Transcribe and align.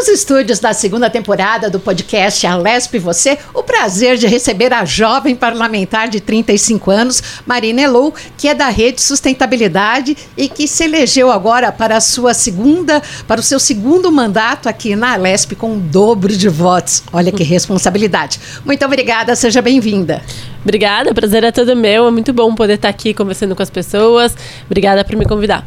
Nos 0.00 0.08
estúdios 0.08 0.58
da 0.58 0.72
segunda 0.72 1.10
temporada 1.10 1.68
do 1.68 1.78
podcast 1.78 2.46
A 2.46 2.56
Lesp 2.56 2.98
Você, 2.98 3.36
o 3.52 3.62
prazer 3.62 4.16
de 4.16 4.26
receber 4.26 4.72
a 4.72 4.82
jovem 4.82 5.36
parlamentar 5.36 6.08
de 6.08 6.22
35 6.22 6.90
anos, 6.90 7.22
Marina 7.44 7.82
Elou, 7.82 8.14
que 8.38 8.48
é 8.48 8.54
da 8.54 8.70
Rede 8.70 9.02
Sustentabilidade 9.02 10.16
e 10.38 10.48
que 10.48 10.66
se 10.66 10.84
elegeu 10.84 11.30
agora 11.30 11.70
para 11.70 12.00
sua 12.00 12.32
segunda, 12.32 13.02
para 13.28 13.42
o 13.42 13.44
seu 13.44 13.60
segundo 13.60 14.10
mandato 14.10 14.70
aqui 14.70 14.96
na 14.96 15.16
Lesp 15.16 15.52
com 15.54 15.74
o 15.74 15.78
dobro 15.78 16.34
de 16.34 16.48
votos. 16.48 17.02
Olha 17.12 17.30
que 17.30 17.44
responsabilidade. 17.44 18.40
Muito 18.64 18.82
obrigada, 18.86 19.36
seja 19.36 19.60
bem-vinda. 19.60 20.22
Obrigada, 20.62 21.12
prazer 21.12 21.44
é 21.44 21.52
todo 21.52 21.76
meu. 21.76 22.08
É 22.08 22.10
muito 22.10 22.32
bom 22.32 22.54
poder 22.54 22.76
estar 22.76 22.88
aqui 22.88 23.12
conversando 23.12 23.54
com 23.54 23.62
as 23.62 23.68
pessoas. 23.68 24.34
Obrigada 24.64 25.04
por 25.04 25.14
me 25.14 25.26
convidar 25.26 25.62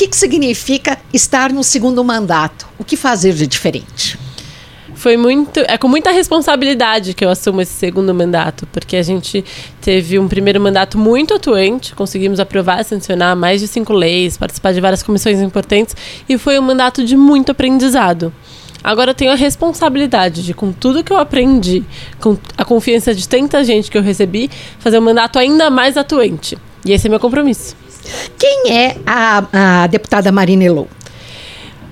que, 0.00 0.08
que 0.08 0.16
significa 0.16 0.98
estar 1.12 1.52
no 1.52 1.62
segundo 1.62 2.02
mandato? 2.02 2.66
O 2.78 2.84
que 2.84 2.96
fazer 2.96 3.34
de 3.34 3.46
diferente? 3.46 4.18
foi 4.94 5.16
muito. 5.16 5.60
É 5.60 5.78
com 5.78 5.88
muita 5.88 6.10
responsabilidade 6.10 7.14
que 7.14 7.24
eu 7.24 7.30
assumo 7.30 7.62
esse 7.62 7.72
segundo 7.72 8.14
mandato, 8.14 8.66
porque 8.70 8.96
a 8.96 9.02
gente 9.02 9.42
teve 9.80 10.18
um 10.18 10.28
primeiro 10.28 10.60
mandato 10.60 10.98
muito 10.98 11.32
atuante, 11.34 11.94
conseguimos 11.94 12.38
aprovar 12.38 12.80
e 12.80 12.84
sancionar 12.84 13.34
mais 13.34 13.60
de 13.60 13.68
cinco 13.68 13.94
leis, 13.94 14.36
participar 14.36 14.72
de 14.72 14.80
várias 14.80 15.02
comissões 15.02 15.40
importantes, 15.40 15.96
e 16.28 16.36
foi 16.36 16.58
um 16.58 16.62
mandato 16.62 17.02
de 17.04 17.16
muito 17.16 17.52
aprendizado. 17.52 18.32
Agora 18.84 19.10
eu 19.10 19.14
tenho 19.14 19.32
a 19.32 19.36
responsabilidade 19.36 20.42
de, 20.42 20.52
com 20.52 20.70
tudo 20.70 21.04
que 21.04 21.12
eu 21.12 21.18
aprendi, 21.18 21.82
com 22.20 22.36
a 22.56 22.64
confiança 22.64 23.14
de 23.14 23.26
tanta 23.26 23.62
gente 23.64 23.90
que 23.90 23.96
eu 23.96 24.02
recebi, 24.02 24.50
fazer 24.78 24.98
um 24.98 25.02
mandato 25.02 25.38
ainda 25.38 25.70
mais 25.70 25.96
atuante. 25.96 26.58
E 26.84 26.92
esse 26.92 27.06
é 27.06 27.10
meu 27.10 27.20
compromisso. 27.20 27.76
Quem 28.38 28.72
é 28.72 28.96
a, 29.06 29.82
a 29.82 29.86
deputada 29.86 30.32
Marina 30.32 30.64
Elou? 30.64 30.88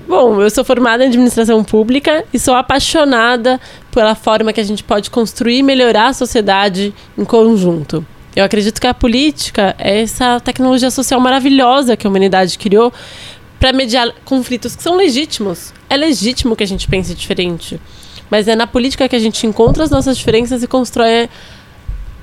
Bom, 0.09 0.41
eu 0.41 0.49
sou 0.49 0.65
formada 0.65 1.05
em 1.05 1.09
administração 1.09 1.63
pública 1.63 2.25
e 2.33 2.39
sou 2.39 2.55
apaixonada 2.55 3.61
pela 3.91 4.15
forma 4.15 4.55
que 4.55 4.61
a 4.61 4.65
gente 4.65 4.83
pode 4.83 5.11
construir 5.11 5.59
e 5.59 5.63
melhorar 5.63 6.09
a 6.09 6.13
sociedade 6.15 6.95
em 7.17 7.25
conjunto. 7.27 8.07
Eu 8.35 8.43
acredito 8.45 8.81
que 8.81 8.87
a 8.87 8.95
política 8.95 9.75
é 9.79 10.01
essa 10.01 10.41
tecnologia 10.41 10.91
social 10.91 11.21
maravilhosa 11.21 11.97
que 11.97 12.07
a 12.07 12.11
humanidade 12.11 12.57
criou 12.59 12.91
para 13.61 13.73
mediar 13.73 14.11
conflitos 14.25 14.75
que 14.75 14.83
são 14.83 14.97
legítimos. 14.97 15.75
É 15.91 15.97
legítimo 15.97 16.57
que 16.57 16.63
a 16.63 16.67
gente 16.67 16.89
pense 16.89 17.15
diferente, 17.15 17.79
mas 18.31 18.49
é 18.49 18.57
na 18.57 18.67
política 18.67 19.09
que 19.09 19.17
a 19.17 19.19
gente 19.19 19.47
encontra 19.47 19.85
as 19.85 19.91
nossas 19.91 20.17
diferenças 20.17 20.63
e 20.63 20.67
constrói 20.67 21.29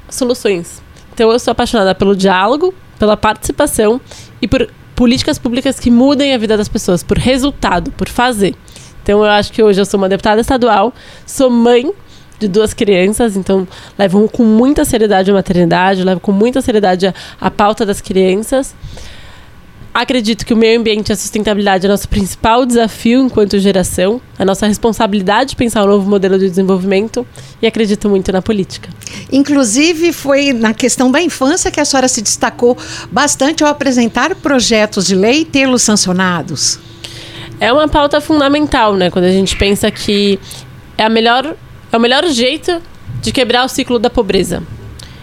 soluções. 0.09 0.81
Então 1.13 1.31
eu 1.31 1.37
sou 1.37 1.51
apaixonada 1.51 1.93
pelo 1.93 2.15
diálogo, 2.15 2.73
pela 2.97 3.17
participação 3.17 3.99
e 4.41 4.47
por 4.47 4.69
políticas 4.95 5.37
públicas 5.37 5.79
que 5.79 5.91
mudem 5.91 6.33
a 6.33 6.37
vida 6.37 6.55
das 6.55 6.69
pessoas, 6.69 7.03
por 7.03 7.17
resultado, 7.17 7.91
por 7.91 8.07
fazer. 8.07 8.55
Então 9.03 9.23
eu 9.23 9.29
acho 9.29 9.51
que 9.51 9.61
hoje 9.61 9.79
eu 9.79 9.85
sou 9.85 9.99
uma 9.99 10.09
deputada 10.09 10.41
estadual, 10.41 10.93
sou 11.25 11.49
mãe 11.49 11.91
de 12.39 12.47
duas 12.47 12.73
crianças, 12.73 13.35
então 13.37 13.67
levo 13.97 14.27
com 14.29 14.43
muita 14.43 14.83
seriedade 14.83 15.31
a 15.31 15.33
maternidade, 15.33 16.03
levo 16.03 16.19
com 16.19 16.31
muita 16.31 16.61
seriedade 16.61 17.07
a, 17.07 17.13
a 17.39 17.51
pauta 17.51 17.85
das 17.85 18.01
crianças. 18.01 18.75
Acredito 19.95 20.45
que 20.45 20.53
o 20.53 20.57
meio 20.57 20.77
ambiente 20.77 21.07
e 21.07 21.13
a 21.13 21.15
sustentabilidade 21.15 21.85
é 21.85 21.89
nosso 21.89 22.09
principal 22.09 22.65
desafio 22.65 23.21
enquanto 23.21 23.57
geração, 23.57 24.19
a 24.37 24.43
nossa 24.43 24.67
responsabilidade 24.67 25.51
de 25.51 25.55
pensar 25.55 25.85
um 25.85 25.87
novo 25.87 26.09
modelo 26.09 26.37
de 26.37 26.49
desenvolvimento 26.49 27.25
e 27.61 27.65
acredito 27.65 28.09
muito 28.09 28.29
na 28.29 28.41
política. 28.41 28.89
Inclusive, 29.31 30.11
foi 30.11 30.51
na 30.51 30.73
questão 30.73 31.09
da 31.09 31.21
infância 31.21 31.71
que 31.71 31.79
a 31.79 31.85
senhora 31.85 32.09
se 32.09 32.21
destacou 32.21 32.77
bastante 33.09 33.63
ao 33.63 33.69
apresentar 33.69 34.35
projetos 34.35 35.07
de 35.07 35.15
lei 35.15 35.43
e 35.43 35.45
tê-los 35.45 35.83
sancionados. 35.83 36.77
É 37.57 37.71
uma 37.71 37.87
pauta 37.87 38.19
fundamental, 38.19 38.95
né? 38.95 39.09
Quando 39.09 39.23
a 39.23 39.31
gente 39.31 39.55
pensa 39.55 39.89
que 39.89 40.37
é, 40.97 41.05
a 41.05 41.09
melhor, 41.09 41.55
é 41.89 41.95
o 41.95 42.01
melhor 42.01 42.27
jeito 42.27 42.81
de 43.21 43.31
quebrar 43.31 43.63
o 43.63 43.69
ciclo 43.69 43.97
da 43.97 44.09
pobreza. 44.09 44.61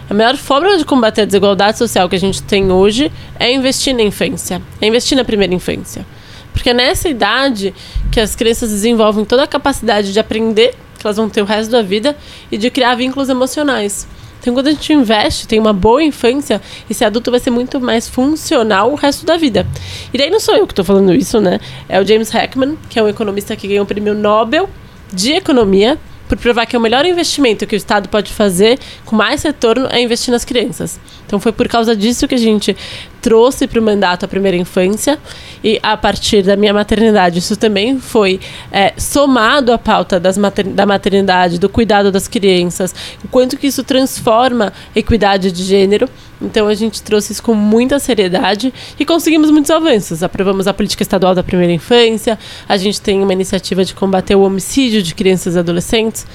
A 0.09 0.13
melhor 0.13 0.35
forma 0.35 0.77
de 0.77 0.85
combater 0.85 1.21
a 1.21 1.25
desigualdade 1.25 1.77
social 1.77 2.09
que 2.09 2.15
a 2.15 2.19
gente 2.19 2.43
tem 2.43 2.71
hoje 2.71 3.11
é 3.39 3.51
investir 3.51 3.95
na 3.95 4.03
infância, 4.03 4.61
é 4.81 4.87
investir 4.87 5.17
na 5.17 5.23
primeira 5.23 5.53
infância. 5.53 6.05
Porque 6.51 6.69
é 6.69 6.73
nessa 6.73 7.09
idade 7.09 7.73
que 8.11 8.19
as 8.19 8.35
crianças 8.35 8.69
desenvolvem 8.69 9.25
toda 9.25 9.43
a 9.43 9.47
capacidade 9.47 10.11
de 10.11 10.19
aprender, 10.19 10.75
que 10.99 11.07
elas 11.07 11.17
vão 11.17 11.29
ter 11.29 11.41
o 11.41 11.45
resto 11.45 11.71
da 11.71 11.81
vida, 11.81 12.15
e 12.51 12.57
de 12.57 12.69
criar 12.69 12.95
vínculos 12.95 13.29
emocionais. 13.29 14.07
Então, 14.39 14.53
quando 14.53 14.67
a 14.67 14.71
gente 14.71 14.91
investe, 14.91 15.47
tem 15.47 15.57
uma 15.57 15.71
boa 15.71 16.03
infância, 16.03 16.61
esse 16.89 17.05
adulto 17.05 17.31
vai 17.31 17.39
ser 17.39 17.49
muito 17.49 17.79
mais 17.79 18.09
funcional 18.09 18.91
o 18.91 18.95
resto 18.95 19.25
da 19.25 19.37
vida. 19.37 19.65
E 20.13 20.17
daí 20.17 20.29
não 20.29 20.39
sou 20.39 20.53
eu 20.53 20.67
que 20.67 20.73
estou 20.73 20.83
falando 20.83 21.13
isso, 21.13 21.39
né? 21.39 21.61
É 21.87 21.99
o 21.99 22.05
James 22.05 22.33
Heckman, 22.35 22.77
que 22.89 22.99
é 22.99 23.03
um 23.03 23.07
economista 23.07 23.55
que 23.55 23.69
ganhou 23.69 23.85
o 23.85 23.87
prêmio 23.87 24.13
Nobel 24.13 24.69
de 25.13 25.31
Economia 25.31 25.97
por 26.27 26.37
provar 26.37 26.65
que 26.65 26.75
o 26.75 26.79
melhor 26.79 27.05
investimento 27.05 27.67
que 27.67 27.75
o 27.75 27.77
Estado 27.77 28.09
pode 28.09 28.31
fazer 28.31 28.79
com 29.05 29.15
mais 29.15 29.43
retorno 29.43 29.87
é 29.91 30.01
investir 30.01 30.31
nas 30.31 30.45
crianças. 30.45 30.99
Então 31.25 31.39
foi 31.39 31.51
por 31.51 31.67
causa 31.67 31.95
disso 31.95 32.27
que 32.27 32.35
a 32.35 32.39
gente 32.39 32.75
trouxe 33.23 33.65
para 33.65 33.79
o 33.79 33.83
mandato 33.83 34.25
a 34.25 34.27
primeira 34.27 34.57
infância 34.57 35.17
e 35.63 35.79
a 35.81 35.95
partir 35.95 36.43
da 36.43 36.57
minha 36.57 36.73
maternidade 36.73 37.39
isso 37.39 37.55
também 37.55 37.97
foi 37.97 38.37
é, 38.69 38.93
somado 38.97 39.71
à 39.71 39.77
pauta 39.77 40.21
mater 40.37 40.65
da 40.65 40.85
maternidade, 40.85 41.57
do 41.57 41.69
cuidado 41.69 42.11
das 42.11 42.27
crianças, 42.27 42.93
o 43.23 43.29
quanto 43.29 43.55
que 43.55 43.67
isso 43.67 43.81
transforma 43.81 44.73
equidade 44.93 45.53
de 45.53 45.63
gênero. 45.63 46.09
Então 46.41 46.67
a 46.67 46.73
gente 46.73 47.01
trouxe 47.01 47.31
isso 47.31 47.41
com 47.41 47.53
muita 47.53 47.97
seriedade 47.97 48.73
e 48.99 49.05
conseguimos 49.05 49.49
muitos 49.49 49.71
avanços. 49.71 50.21
Aprovamos 50.21 50.67
a 50.67 50.73
política 50.73 51.01
estadual 51.01 51.33
da 51.33 51.41
primeira 51.41 51.71
infância, 51.71 52.37
a 52.67 52.75
gente 52.75 52.99
tem 52.99 53.23
uma 53.23 53.31
iniciativa 53.31 53.85
de 53.85 53.95
combater 53.95 54.35
o 54.35 54.41
homicídio 54.41 55.01
de 55.01 55.15
crianças 55.15 55.55
e 55.55 55.59
adolescentes 55.59 56.27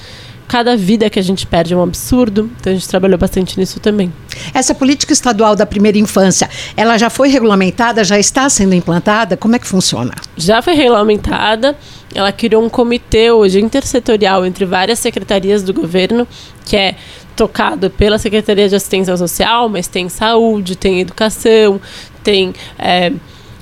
cada 0.49 0.75
vida 0.75 1.07
que 1.11 1.19
a 1.19 1.21
gente 1.21 1.45
perde 1.45 1.75
é 1.75 1.77
um 1.77 1.83
absurdo. 1.83 2.49
Então 2.59 2.73
a 2.73 2.75
gente 2.75 2.89
trabalhou 2.89 3.19
bastante 3.19 3.57
nisso 3.57 3.79
também. 3.79 4.11
Essa 4.51 4.73
política 4.73 5.13
estadual 5.13 5.55
da 5.55 5.65
primeira 5.65 5.97
infância, 5.97 6.49
ela 6.75 6.97
já 6.97 7.07
foi 7.09 7.29
regulamentada, 7.29 8.03
já 8.03 8.17
está 8.17 8.49
sendo 8.49 8.73
implantada? 8.73 9.37
Como 9.37 9.55
é 9.55 9.59
que 9.59 9.67
funciona? 9.67 10.11
Já 10.35 10.59
foi 10.61 10.73
regulamentada. 10.73 11.77
Ela 12.13 12.31
criou 12.31 12.63
um 12.65 12.69
comitê 12.69 13.31
hoje 13.31 13.61
intersetorial 13.61 14.43
entre 14.43 14.65
várias 14.65 14.97
secretarias 14.97 15.61
do 15.61 15.71
governo, 15.71 16.27
que 16.65 16.75
é 16.75 16.95
tocado 17.35 17.91
pela 17.91 18.17
Secretaria 18.17 18.67
de 18.67 18.75
Assistência 18.75 19.15
Social, 19.15 19.69
mas 19.69 19.87
tem 19.87 20.09
saúde, 20.09 20.75
tem 20.75 20.99
educação, 20.99 21.79
tem 22.23 22.55
é, 22.79 23.13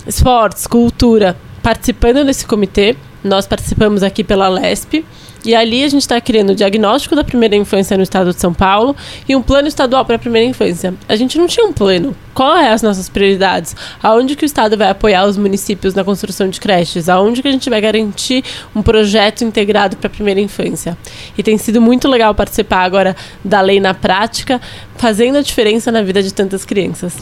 esportes, 0.07 0.65
cultura. 0.65 1.35
Participando 1.61 2.23
desse 2.23 2.45
comitê, 2.45 2.95
nós 3.21 3.45
participamos 3.45 4.03
aqui 4.03 4.23
pela 4.23 4.47
LESP 4.47 5.03
e 5.45 5.55
ali 5.55 5.83
a 5.83 5.87
gente 5.87 6.01
está 6.01 6.19
criando 6.19 6.51
o 6.51 6.55
diagnóstico 6.55 7.15
da 7.15 7.23
primeira 7.23 7.55
infância 7.55 7.95
no 7.95 8.03
estado 8.03 8.33
de 8.33 8.39
São 8.39 8.53
Paulo 8.53 8.95
e 9.27 9.35
um 9.35 9.41
plano 9.41 9.67
estadual 9.67 10.05
para 10.05 10.15
a 10.15 10.19
primeira 10.19 10.47
infância. 10.47 10.93
A 11.07 11.15
gente 11.15 11.37
não 11.37 11.47
tinha 11.47 11.65
um 11.65 11.73
plano. 11.73 12.15
Qual 12.33 12.55
é 12.55 12.71
as 12.71 12.83
nossas 12.83 13.09
prioridades? 13.09 13.75
Aonde 14.01 14.35
que 14.35 14.43
o 14.43 14.45
estado 14.45 14.77
vai 14.77 14.89
apoiar 14.89 15.25
os 15.25 15.37
municípios 15.37 15.95
na 15.95 16.03
construção 16.03 16.47
de 16.49 16.59
creches? 16.59 17.09
Aonde 17.09 17.41
que 17.41 17.47
a 17.47 17.51
gente 17.51 17.67
vai 17.69 17.81
garantir 17.81 18.43
um 18.75 18.81
projeto 18.83 19.43
integrado 19.43 19.97
para 19.97 20.07
a 20.07 20.09
primeira 20.11 20.39
infância? 20.39 20.95
E 21.35 21.41
tem 21.41 21.57
sido 21.57 21.81
muito 21.81 22.07
legal 22.07 22.35
participar 22.35 22.83
agora 22.83 23.15
da 23.43 23.59
lei 23.59 23.79
na 23.79 23.93
prática, 23.93 24.61
fazendo 24.97 25.37
a 25.37 25.41
diferença 25.41 25.91
na 25.91 26.01
vida 26.01 26.21
de 26.21 26.33
tantas 26.33 26.65
crianças. 26.65 27.13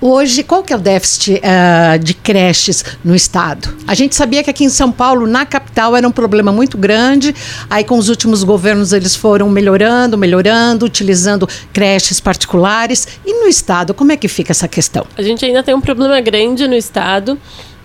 Hoje, 0.00 0.42
qual 0.42 0.62
que 0.62 0.72
é 0.72 0.76
o 0.76 0.78
déficit 0.78 1.34
uh, 1.34 1.98
de 1.98 2.14
creches 2.14 2.84
no 3.04 3.14
estado? 3.14 3.76
A 3.86 3.94
gente 3.94 4.14
sabia 4.14 4.42
que 4.42 4.50
aqui 4.50 4.64
em 4.64 4.68
São 4.68 4.90
Paulo, 4.90 5.26
na 5.26 5.44
capital, 5.44 5.96
era 5.96 6.06
um 6.06 6.12
problema 6.12 6.50
muito 6.50 6.78
grande. 6.78 7.34
Aí, 7.68 7.84
com 7.84 7.98
os 7.98 8.08
últimos 8.08 8.42
governos, 8.42 8.92
eles 8.92 9.14
foram 9.14 9.48
melhorando, 9.48 10.16
melhorando, 10.16 10.86
utilizando 10.86 11.48
creches 11.72 12.18
particulares. 12.18 13.06
E 13.24 13.34
no 13.40 13.46
estado, 13.46 13.92
como 13.92 14.12
é 14.12 14.16
que 14.16 14.28
fica 14.28 14.52
essa 14.52 14.66
questão? 14.66 15.06
A 15.16 15.22
gente 15.22 15.44
ainda 15.44 15.62
tem 15.62 15.74
um 15.74 15.80
problema 15.80 16.20
grande 16.20 16.66
no 16.66 16.74
estado, 16.74 17.38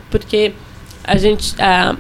porque 0.10 0.54
a 1.04 1.18
gente. 1.18 1.54
A, 1.62 1.96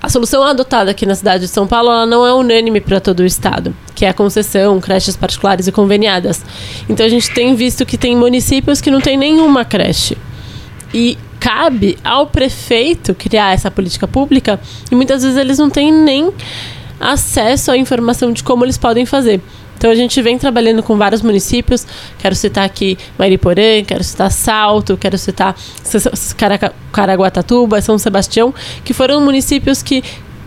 a 0.00 0.08
solução 0.08 0.42
adotada 0.44 0.90
aqui 0.90 1.04
na 1.04 1.14
cidade 1.14 1.44
de 1.44 1.48
São 1.48 1.66
Paulo 1.66 2.06
não 2.06 2.24
é 2.26 2.32
unânime 2.32 2.80
para 2.80 3.00
todo 3.00 3.20
o 3.20 3.26
estado, 3.26 3.74
que 3.94 4.04
é 4.04 4.08
a 4.08 4.14
concessão, 4.14 4.80
creches 4.80 5.16
particulares 5.16 5.66
e 5.66 5.72
conveniadas. 5.72 6.44
Então 6.88 7.04
a 7.04 7.08
gente 7.08 7.32
tem 7.32 7.54
visto 7.54 7.84
que 7.84 7.98
tem 7.98 8.16
municípios 8.16 8.80
que 8.80 8.90
não 8.90 9.00
tem 9.00 9.16
nenhuma 9.16 9.64
creche. 9.64 10.16
E 10.94 11.18
cabe 11.40 11.98
ao 12.04 12.26
prefeito 12.26 13.14
criar 13.14 13.52
essa 13.52 13.70
política 13.70 14.06
pública 14.06 14.60
e 14.90 14.94
muitas 14.94 15.22
vezes 15.22 15.36
eles 15.36 15.58
não 15.58 15.68
têm 15.68 15.92
nem 15.92 16.32
acesso 17.00 17.70
à 17.70 17.76
informação 17.76 18.32
de 18.32 18.42
como 18.42 18.64
eles 18.64 18.78
podem 18.78 19.04
fazer. 19.04 19.40
Então 19.78 19.90
a 19.90 19.94
gente 19.94 20.20
vem 20.20 20.36
trabalhando 20.36 20.82
com 20.82 20.98
vários 20.98 21.22
municípios. 21.22 21.86
Quero 22.18 22.34
citar 22.34 22.64
aqui 22.64 22.98
Mariporã, 23.16 23.82
quero 23.86 24.02
citar 24.02 24.30
Salto, 24.30 24.96
quero 24.96 25.16
citar 25.16 25.56
Caraguatatuba, 26.92 27.80
São 27.80 27.96
Sebastião, 27.96 28.52
que 28.84 28.92
foram 28.92 29.20
municípios 29.20 29.80
que 29.82 30.02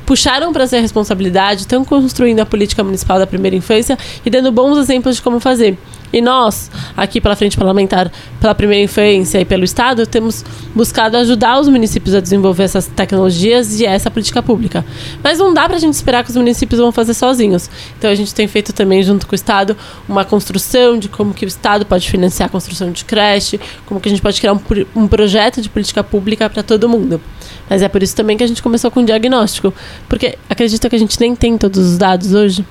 puxaram 0.05 0.51
para 0.51 0.65
essa 0.65 0.77
responsabilidade, 0.77 1.61
estão 1.61 1.85
construindo 1.85 2.41
a 2.41 2.45
política 2.45 2.83
municipal 2.83 3.17
da 3.17 3.25
primeira 3.25 3.55
infância 3.55 3.97
e 4.25 4.29
dando 4.29 4.51
bons 4.51 4.77
exemplos 4.77 5.15
de 5.15 5.21
como 5.21 5.39
fazer. 5.39 5.77
E 6.13 6.21
nós, 6.21 6.69
aqui 6.95 7.21
pela 7.21 7.35
Frente 7.35 7.57
Parlamentar, 7.57 8.11
pela 8.39 8.53
Primeira 8.53 8.83
Infância 8.83 9.39
e 9.39 9.45
pelo 9.45 9.63
Estado, 9.63 10.05
temos 10.05 10.43
buscado 10.75 11.15
ajudar 11.17 11.59
os 11.59 11.67
municípios 11.67 12.13
a 12.13 12.19
desenvolver 12.19 12.63
essas 12.63 12.87
tecnologias 12.87 13.79
e 13.79 13.85
essa 13.85 14.11
política 14.11 14.43
pública. 14.43 14.85
Mas 15.23 15.39
não 15.39 15.53
dá 15.53 15.67
para 15.67 15.77
a 15.77 15.79
gente 15.79 15.93
esperar 15.93 16.23
que 16.23 16.29
os 16.29 16.35
municípios 16.35 16.79
vão 16.79 16.91
fazer 16.91 17.13
sozinhos. 17.13 17.69
Então 17.97 18.09
a 18.09 18.15
gente 18.15 18.33
tem 18.35 18.47
feito 18.47 18.73
também, 18.73 19.01
junto 19.03 19.25
com 19.25 19.33
o 19.33 19.35
Estado, 19.35 19.77
uma 20.07 20.25
construção 20.25 20.97
de 20.97 21.07
como 21.07 21.33
que 21.33 21.45
o 21.45 21.47
Estado 21.47 21.85
pode 21.85 22.09
financiar 22.09 22.47
a 22.47 22.51
construção 22.51 22.91
de 22.91 23.05
creche, 23.05 23.59
como 23.85 23.99
que 24.01 24.09
a 24.09 24.11
gente 24.11 24.21
pode 24.21 24.39
criar 24.39 24.53
um, 24.53 24.59
um 24.95 25.07
projeto 25.07 25.61
de 25.61 25.69
política 25.69 26.03
pública 26.03 26.49
para 26.49 26.63
todo 26.63 26.89
mundo. 26.89 27.21
Mas 27.69 27.81
é 27.81 27.87
por 27.87 28.03
isso 28.03 28.15
também 28.15 28.35
que 28.35 28.43
a 28.43 28.47
gente 28.47 28.61
começou 28.61 28.91
com 28.91 29.01
o 29.01 29.05
diagnóstico. 29.05 29.73
Porque 30.09 30.37
acredita 30.49 30.89
que 30.89 30.95
a 30.95 30.99
gente 30.99 31.19
nem 31.19 31.35
tem 31.35 31.57
todos 31.57 31.79
os 31.91 31.97
dados 31.97 32.33
hoje? 32.33 32.65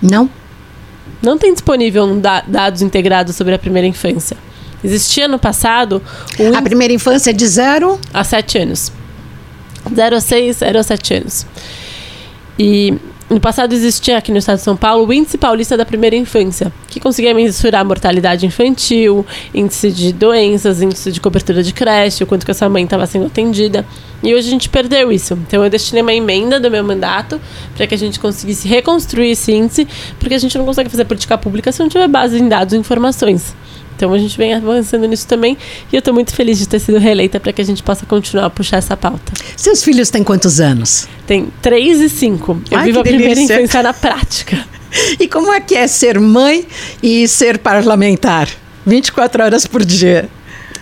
Não. 0.00 0.30
Não 1.22 1.36
tem 1.36 1.52
disponível 1.52 2.16
da 2.16 2.40
dados 2.40 2.82
integrados 2.82 3.34
sobre 3.36 3.54
a 3.54 3.58
primeira 3.58 3.86
infância. 3.86 4.36
Existia 4.82 5.26
no 5.26 5.38
passado. 5.38 6.02
Um 6.38 6.56
a 6.56 6.62
primeira 6.62 6.92
infância 6.94 7.30
é 7.30 7.32
de 7.32 7.46
0 7.46 7.98
a 8.12 8.22
7 8.22 8.58
anos. 8.58 8.92
0 9.94 10.16
a 10.16 10.20
6, 10.20 10.56
0 10.58 10.78
a 10.78 10.82
7 10.82 11.14
anos. 11.14 11.46
E 12.58 12.94
no 13.30 13.38
passado 13.38 13.74
existia 13.74 14.16
aqui 14.16 14.32
no 14.32 14.38
estado 14.38 14.56
de 14.56 14.62
São 14.62 14.76
Paulo 14.76 15.06
o 15.06 15.12
Índice 15.12 15.36
Paulista 15.36 15.76
da 15.76 15.84
Primeira 15.84 16.16
Infância, 16.16 16.72
que 16.88 16.98
conseguia 16.98 17.34
mensurar 17.34 17.82
a 17.82 17.84
mortalidade 17.84 18.46
infantil, 18.46 19.24
índice 19.52 19.92
de 19.92 20.14
doenças, 20.14 20.80
índice 20.80 21.12
de 21.12 21.20
cobertura 21.20 21.62
de 21.62 21.74
creche, 21.74 22.24
o 22.24 22.26
quanto 22.26 22.46
que 22.46 22.50
essa 22.50 22.68
mãe 22.70 22.84
estava 22.84 23.06
sendo 23.06 23.26
atendida. 23.26 23.84
E 24.22 24.34
hoje 24.34 24.48
a 24.48 24.50
gente 24.50 24.68
perdeu 24.70 25.12
isso. 25.12 25.34
Então 25.46 25.62
eu 25.62 25.68
destinei 25.68 26.02
uma 26.02 26.14
emenda 26.14 26.58
do 26.58 26.70
meu 26.70 26.82
mandato 26.82 27.38
para 27.76 27.86
que 27.86 27.94
a 27.94 27.98
gente 27.98 28.18
conseguisse 28.18 28.66
reconstruir 28.66 29.32
esse 29.32 29.52
índice, 29.52 29.86
porque 30.18 30.34
a 30.34 30.38
gente 30.38 30.56
não 30.56 30.64
consegue 30.64 30.88
fazer 30.88 31.04
política 31.04 31.36
pública 31.36 31.70
se 31.70 31.80
não 31.80 31.88
tiver 31.88 32.08
base 32.08 32.38
em 32.38 32.48
dados 32.48 32.72
e 32.72 32.78
informações. 32.78 33.54
Então 33.98 34.14
a 34.14 34.18
gente 34.18 34.38
vem 34.38 34.54
avançando 34.54 35.08
nisso 35.08 35.26
também 35.26 35.58
e 35.92 35.96
eu 35.96 35.98
estou 35.98 36.14
muito 36.14 36.32
feliz 36.32 36.56
de 36.56 36.68
ter 36.68 36.78
sido 36.78 36.98
reeleita 36.98 37.40
para 37.40 37.52
que 37.52 37.60
a 37.60 37.64
gente 37.64 37.82
possa 37.82 38.06
continuar 38.06 38.46
a 38.46 38.50
puxar 38.50 38.76
essa 38.76 38.96
pauta. 38.96 39.32
Seus 39.56 39.82
filhos 39.82 40.08
têm 40.08 40.22
quantos 40.22 40.60
anos? 40.60 41.08
Tem 41.26 41.48
três 41.60 42.00
e 42.00 42.08
cinco. 42.08 42.62
Eu 42.70 42.78
Ai, 42.78 42.86
vivo 42.86 43.00
a 43.00 43.02
primeira 43.02 43.40
infância 43.40 43.82
na 43.82 43.92
prática. 43.92 44.64
E 45.20 45.28
como 45.28 45.52
é 45.52 45.60
que 45.60 45.74
é 45.74 45.86
ser 45.86 46.18
mãe 46.18 46.66
e 47.02 47.28
ser 47.28 47.58
parlamentar? 47.58 48.48
24 48.86 49.44
horas 49.44 49.66
por 49.66 49.84
dia. 49.84 50.30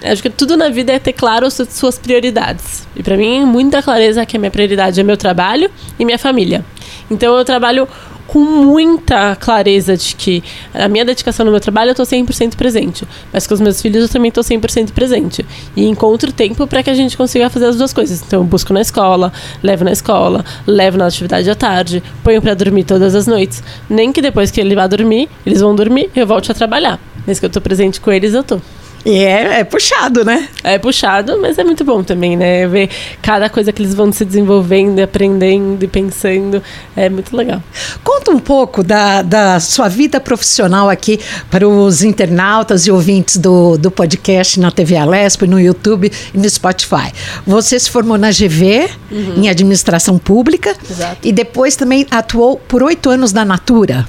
Acho 0.01 0.23
que 0.23 0.31
tudo 0.31 0.57
na 0.57 0.69
vida 0.69 0.93
é 0.93 0.99
ter 1.01 1.12
claro 1.12 1.45
as 1.45 1.61
suas 1.71 1.99
prioridades. 1.99 2.87
E 2.95 3.03
para 3.03 3.17
mim, 3.17 3.45
muita 3.45 3.83
clareza 3.83 4.25
que 4.25 4.37
a 4.37 4.39
minha 4.39 4.51
prioridade 4.53 5.01
é 5.01 5.03
meu 5.03 5.17
trabalho 5.17 5.69
e 5.99 6.05
minha 6.05 6.21
família. 6.21 6.65
Então 7.11 7.37
eu 7.37 7.45
trabalho 7.45 7.89
com 8.26 8.40
muita 8.40 9.37
clareza 9.37 9.96
de 9.96 10.14
que 10.17 10.43
a 10.75 10.88
minha 10.88 11.05
dedicação 11.05 11.44
no 11.44 11.50
meu 11.50 11.61
trabalho 11.61 11.90
eu 11.90 11.94
tô 11.94 12.02
100% 12.02 12.56
presente, 12.56 13.06
mas 13.32 13.46
com 13.46 13.55
os 13.55 13.61
meus 13.61 13.81
filhos 13.81 14.02
eu 14.02 14.08
também 14.08 14.31
tô 14.31 14.40
100% 14.40 14.93
presente. 14.93 15.44
E 15.76 15.87
encontro 15.87 16.32
tempo 16.32 16.67
para 16.67 16.82
que 16.82 16.90
a 16.90 16.94
gente 16.94 17.17
consiga 17.17 17.49
fazer 17.50 17.67
as 17.67 17.76
duas 17.76 17.93
coisas. 17.93 18.23
Então 18.26 18.40
eu 18.40 18.44
busco 18.44 18.73
na 18.73 18.81
escola, 18.81 19.32
levo 19.62 19.84
na 19.84 19.93
escola, 19.93 20.44
levo 20.67 20.99
na 20.99 21.06
atividade 21.06 21.49
à 21.50 21.55
tarde, 21.55 22.02
ponho 22.23 22.43
para 22.43 22.55
dormir 22.55 22.84
todas 22.84 23.14
as 23.14 23.26
noites. 23.26 23.62
Nem 23.88 24.12
que 24.12 24.20
depois 24.20 24.50
que 24.50 24.61
ele 24.61 24.75
vá 24.75 24.87
dormir, 24.87 25.28
eles 25.44 25.61
vão 25.61 25.75
dormir, 25.75 26.11
eu 26.14 26.26
volte 26.26 26.50
a 26.50 26.55
trabalhar. 26.55 27.00
Mas 27.26 27.40
que 27.40 27.46
eu 27.46 27.50
tô 27.50 27.61
presente 27.61 28.00
com 28.00 28.12
eles, 28.12 28.34
eu 28.34 28.44
tô. 28.44 28.61
E 29.06 29.19
é, 29.19 29.61
é, 29.61 29.64
puxado, 29.64 30.25
né? 30.25 30.49
É 30.64 30.79
puxado, 30.79 31.38
mas 31.41 31.56
é 31.58 31.62
muito 31.62 31.85
bom 31.85 32.03
também, 32.03 32.37
né? 32.37 32.67
Ver 32.67 32.91
cada 33.23 33.49
coisa 33.49 33.73
que 33.73 33.81
eles 33.81 33.94
vão 33.94 34.11
se 34.11 34.25
desenvolvendo, 34.25 34.99
aprendendo 34.99 35.85
e 35.85 35.87
pensando. 35.87 36.61
É 36.97 37.08
muito 37.08 37.35
legal. 37.37 37.62
Conta 38.03 38.32
um 38.32 38.41
pouco 38.41 38.82
da, 38.82 39.23
da 39.23 39.61
sua 39.61 39.88
vida 39.88 40.19
profissional 40.19 40.91
aqui 40.91 41.20
para 41.49 41.69
os 41.69 42.03
internautas 42.03 42.88
e 42.88 42.91
ouvintes 42.91 43.37
do, 43.37 43.79
do 43.79 43.93
podcast 43.93 44.58
na 44.58 44.73
TV 44.73 44.97
Alesp, 44.97 45.47
no 45.47 45.61
YouTube 45.61 46.11
e 46.35 46.37
no 46.37 46.50
Spotify. 46.50 47.12
Você 47.47 47.79
se 47.79 47.88
formou 47.88 48.19
na 48.19 48.32
GV, 48.32 48.91
uhum. 49.12 49.35
em 49.37 49.49
administração 49.49 50.19
pública, 50.19 50.75
Exato. 50.91 51.19
e 51.23 51.31
depois 51.31 51.76
também 51.76 52.05
atuou 52.11 52.56
por 52.56 52.82
oito 52.82 53.09
anos 53.09 53.32
na 53.32 53.44
Natura. 53.44 54.05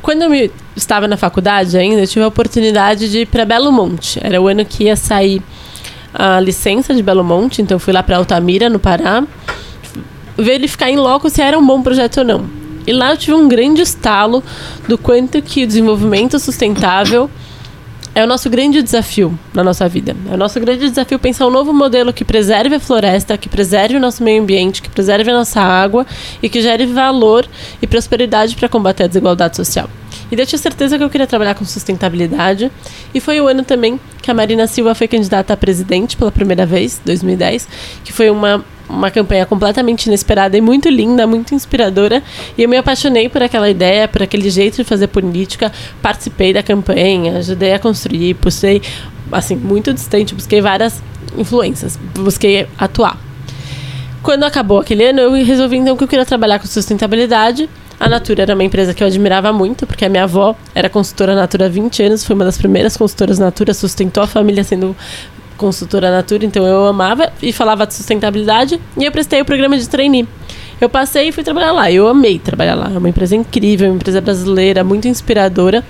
Quando 0.00 0.22
eu 0.22 0.30
me, 0.30 0.50
estava 0.80 1.06
na 1.06 1.16
faculdade 1.16 1.76
ainda, 1.76 2.00
eu 2.00 2.06
tive 2.06 2.24
a 2.24 2.28
oportunidade 2.28 3.10
de 3.10 3.20
ir 3.20 3.26
para 3.26 3.44
Belo 3.44 3.70
Monte. 3.70 4.18
Era 4.22 4.40
o 4.40 4.48
ano 4.48 4.64
que 4.64 4.84
ia 4.84 4.96
sair 4.96 5.42
a 6.12 6.40
licença 6.40 6.94
de 6.94 7.02
Belo 7.02 7.22
Monte, 7.22 7.62
então 7.62 7.78
fui 7.78 7.92
lá 7.92 8.02
para 8.02 8.16
Altamira, 8.16 8.68
no 8.68 8.78
Pará, 8.78 9.22
verificar 10.36 10.90
em 10.90 10.96
loco 10.96 11.30
se 11.30 11.40
era 11.40 11.58
um 11.58 11.66
bom 11.66 11.82
projeto 11.82 12.18
ou 12.18 12.24
não. 12.24 12.44
E 12.86 12.92
lá 12.92 13.12
eu 13.12 13.16
tive 13.16 13.34
um 13.34 13.46
grande 13.46 13.82
estalo 13.82 14.42
do 14.88 14.96
quanto 14.96 15.40
que 15.42 15.64
o 15.64 15.66
desenvolvimento 15.66 16.38
sustentável 16.38 17.30
é 18.14 18.24
o 18.24 18.26
nosso 18.26 18.50
grande 18.50 18.82
desafio 18.82 19.38
na 19.54 19.62
nossa 19.62 19.88
vida. 19.88 20.16
É 20.28 20.34
o 20.34 20.36
nosso 20.36 20.58
grande 20.58 20.88
desafio 20.88 21.18
pensar 21.18 21.46
um 21.46 21.50
novo 21.50 21.72
modelo 21.72 22.12
que 22.12 22.24
preserve 22.24 22.74
a 22.74 22.80
floresta, 22.80 23.38
que 23.38 23.48
preserve 23.48 23.96
o 23.96 24.00
nosso 24.00 24.22
meio 24.22 24.42
ambiente, 24.42 24.82
que 24.82 24.90
preserve 24.90 25.30
a 25.30 25.34
nossa 25.34 25.60
água 25.60 26.04
e 26.42 26.48
que 26.48 26.60
gere 26.60 26.86
valor 26.86 27.46
e 27.80 27.86
prosperidade 27.86 28.56
para 28.56 28.68
combater 28.68 29.04
a 29.04 29.06
desigualdade 29.06 29.56
social. 29.56 29.88
E 30.30 30.38
eu 30.38 30.46
tinha 30.46 30.58
certeza 30.58 30.96
que 30.96 31.04
eu 31.04 31.10
queria 31.10 31.26
trabalhar 31.26 31.54
com 31.54 31.64
sustentabilidade. 31.64 32.70
E 33.14 33.20
foi 33.20 33.40
o 33.40 33.48
ano 33.48 33.64
também 33.64 33.98
que 34.22 34.30
a 34.30 34.34
Marina 34.34 34.66
Silva 34.66 34.94
foi 34.94 35.08
candidata 35.08 35.52
a 35.52 35.56
presidente 35.56 36.16
pela 36.16 36.30
primeira 36.30 36.64
vez, 36.64 37.00
2010, 37.04 37.68
que 38.04 38.12
foi 38.12 38.30
uma 38.30 38.64
uma 38.90 39.10
campanha 39.10 39.46
completamente 39.46 40.06
inesperada 40.06 40.58
e 40.58 40.60
muito 40.60 40.88
linda, 40.88 41.26
muito 41.26 41.54
inspiradora. 41.54 42.22
E 42.58 42.62
eu 42.62 42.68
me 42.68 42.76
apaixonei 42.76 43.28
por 43.28 43.42
aquela 43.42 43.70
ideia, 43.70 44.08
por 44.08 44.22
aquele 44.22 44.50
jeito 44.50 44.78
de 44.78 44.84
fazer 44.84 45.06
política. 45.06 45.72
Participei 46.02 46.52
da 46.52 46.62
campanha, 46.62 47.38
ajudei 47.38 47.72
a 47.72 47.78
construir, 47.78 48.34
busquei, 48.34 48.82
assim, 49.30 49.54
muito 49.54 49.94
distante, 49.94 50.34
busquei 50.34 50.60
várias 50.60 51.00
influências, 51.38 51.98
busquei 52.14 52.66
atuar. 52.76 53.16
Quando 54.22 54.44
acabou 54.44 54.80
aquele 54.80 55.04
ano, 55.04 55.20
eu 55.20 55.32
resolvi 55.44 55.76
então 55.76 55.96
que 55.96 56.04
eu 56.04 56.08
queria 56.08 56.26
trabalhar 56.26 56.58
com 56.58 56.66
sustentabilidade. 56.66 57.70
A 58.00 58.08
Natura 58.08 58.42
era 58.44 58.54
uma 58.54 58.64
empresa 58.64 58.94
que 58.94 59.02
eu 59.02 59.06
admirava 59.06 59.52
muito, 59.52 59.86
porque 59.86 60.06
a 60.06 60.08
minha 60.08 60.24
avó 60.24 60.56
era 60.74 60.88
consultora 60.88 61.34
Natura 61.34 61.66
há 61.66 61.68
20 61.68 62.02
anos, 62.02 62.24
foi 62.24 62.34
uma 62.34 62.46
das 62.46 62.56
primeiras 62.56 62.96
consultoras 62.96 63.38
Natura, 63.38 63.74
sustentou 63.74 64.22
a 64.22 64.26
família 64.26 64.64
sendo 64.64 64.96
consultora 65.58 66.10
Natura, 66.10 66.46
então 66.46 66.66
eu 66.66 66.86
amava 66.86 67.30
e 67.42 67.52
falava 67.52 67.86
de 67.86 67.92
sustentabilidade 67.92 68.80
e 68.96 69.04
eu 69.04 69.12
prestei 69.12 69.42
o 69.42 69.44
programa 69.44 69.76
de 69.76 69.86
trainee. 69.86 70.26
Eu 70.80 70.88
passei 70.88 71.28
e 71.28 71.32
fui 71.32 71.44
trabalhar 71.44 71.72
lá. 71.72 71.92
Eu 71.92 72.08
amei 72.08 72.38
trabalhar 72.38 72.74
lá. 72.74 72.90
É 72.94 72.96
uma 72.96 73.08
empresa 73.10 73.36
incrível, 73.36 73.88
uma 73.88 73.96
empresa 73.96 74.18
brasileira, 74.18 74.82
muito 74.82 75.06
inspiradora. 75.06 75.84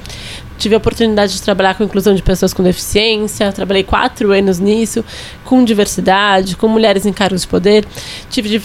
Tive 0.59 0.75
a 0.75 0.79
oportunidade 0.79 1.35
de 1.35 1.41
trabalhar 1.41 1.77
com 1.77 1.85
inclusão 1.85 2.13
de 2.13 2.23
pessoas 2.25 2.53
com 2.53 2.61
deficiência. 2.65 3.53
Trabalhei 3.53 3.85
quatro 3.85 4.33
anos 4.33 4.59
nisso, 4.59 5.05
com 5.45 5.65
diversidade, 5.65 6.57
com 6.57 6.67
mulheres 6.67 7.07
em 7.07 7.13
cargos 7.13 7.43
de 7.43 7.47
poder. 7.47 7.87
Tive 8.29 8.61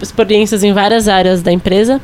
experiências 0.00 0.64
em 0.64 0.72
várias 0.72 1.06
áreas 1.06 1.42
da 1.42 1.52
empresa. 1.52 2.00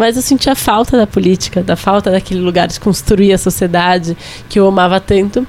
Mas 0.00 0.16
eu 0.16 0.22
sentia 0.22 0.54
falta 0.54 0.96
da 0.96 1.06
política, 1.06 1.62
da 1.62 1.76
falta 1.76 2.10
daquele 2.10 2.40
lugar 2.40 2.66
de 2.66 2.80
construir 2.80 3.34
a 3.34 3.36
sociedade 3.36 4.16
que 4.48 4.58
eu 4.58 4.66
amava 4.66 4.98
tanto. 4.98 5.46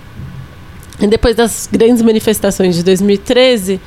E 1.00 1.08
depois 1.08 1.38
das 1.38 1.70
grandes 1.72 2.02
manifestações 2.02 2.76
de 2.76 2.84
2013, 2.84 3.80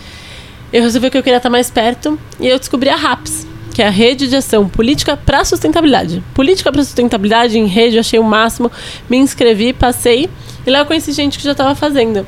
eu 0.72 0.82
resolvi 0.82 1.10
que 1.10 1.18
eu 1.18 1.22
queria 1.22 1.36
estar 1.36 1.50
mais 1.50 1.68
perto 1.68 2.18
e 2.40 2.48
eu 2.48 2.58
descobri 2.58 2.88
a 2.88 2.96
RAPS, 2.96 3.46
que 3.74 3.82
é 3.82 3.88
a 3.88 3.90
Rede 3.90 4.26
de 4.26 4.36
Ação 4.36 4.66
Política 4.66 5.18
para 5.18 5.44
Sustentabilidade. 5.44 6.24
Política 6.32 6.72
para 6.72 6.82
Sustentabilidade 6.82 7.58
em 7.58 7.66
rede, 7.66 7.96
eu 7.96 8.00
achei 8.00 8.18
o 8.18 8.24
máximo, 8.24 8.72
me 9.06 9.18
inscrevi, 9.18 9.74
passei 9.74 10.30
e 10.66 10.70
lá 10.70 10.78
eu 10.78 10.86
conheci 10.86 11.12
gente 11.12 11.36
que 11.36 11.44
já 11.44 11.52
estava 11.52 11.74
fazendo. 11.74 12.26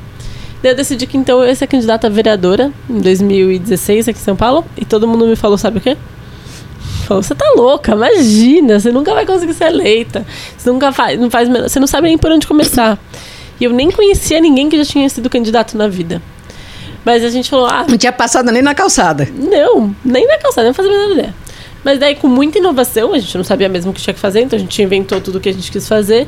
Daí 0.61 0.73
eu 0.73 0.75
decidi 0.75 1.07
que 1.07 1.17
então 1.17 1.41
eu 1.41 1.47
ia 1.47 1.55
ser 1.55 1.65
candidata 1.65 2.05
a 2.05 2.09
vereadora 2.11 2.71
em 2.87 2.99
2016 2.99 4.09
aqui 4.09 4.19
em 4.19 4.23
São 4.23 4.35
Paulo 4.35 4.63
e 4.77 4.85
todo 4.85 5.07
mundo 5.07 5.25
me 5.25 5.35
falou, 5.35 5.57
sabe 5.57 5.79
o 5.79 5.81
quê? 5.81 5.97
Falou, 7.07 7.23
você 7.23 7.33
tá 7.33 7.53
louca, 7.55 7.93
imagina, 7.93 8.77
você 8.77 8.91
nunca 8.91 9.13
vai 9.13 9.25
conseguir 9.25 9.53
ser 9.53 9.67
eleita. 9.67 10.25
Você 10.57 10.69
nunca 10.69 10.91
faz, 10.91 11.17
não 11.17 11.31
faz, 11.31 11.47
você 11.47 11.79
não 11.79 11.87
sabe 11.87 12.09
nem 12.09 12.17
por 12.17 12.29
onde 12.29 12.45
começar. 12.45 12.99
E 13.57 13.63
eu 13.63 13.71
nem 13.71 13.89
conhecia 13.89 14.41
ninguém 14.41 14.67
que 14.67 14.77
já 14.77 14.83
tinha 14.83 15.07
sido 15.07 15.29
candidato 15.29 15.77
na 15.77 15.87
vida. 15.87 16.21
Mas 17.05 17.23
a 17.23 17.29
gente 17.29 17.49
falou, 17.49 17.65
ah. 17.65 17.85
Não 17.87 17.97
tinha 17.97 18.11
passado 18.11 18.51
nem 18.51 18.61
na 18.61 18.75
calçada. 18.75 19.25
Não, 19.33 19.95
nem 20.03 20.27
na 20.27 20.37
calçada, 20.37 20.67
não 20.67 20.73
fazia 20.73 20.91
a 20.91 20.97
menor 20.97 21.13
ideia. 21.13 21.35
Mas 21.81 21.97
daí, 21.97 22.13
com 22.13 22.27
muita 22.27 22.57
inovação, 22.57 23.13
a 23.13 23.19
gente 23.19 23.37
não 23.37 23.45
sabia 23.45 23.69
mesmo 23.69 23.91
o 23.91 23.93
que 23.93 24.01
tinha 24.01 24.13
que 24.13 24.19
fazer, 24.19 24.41
então 24.41 24.57
a 24.57 24.59
gente 24.59 24.81
inventou 24.81 25.21
tudo 25.21 25.37
o 25.37 25.39
que 25.39 25.47
a 25.47 25.53
gente 25.53 25.71
quis 25.71 25.87
fazer. 25.87 26.27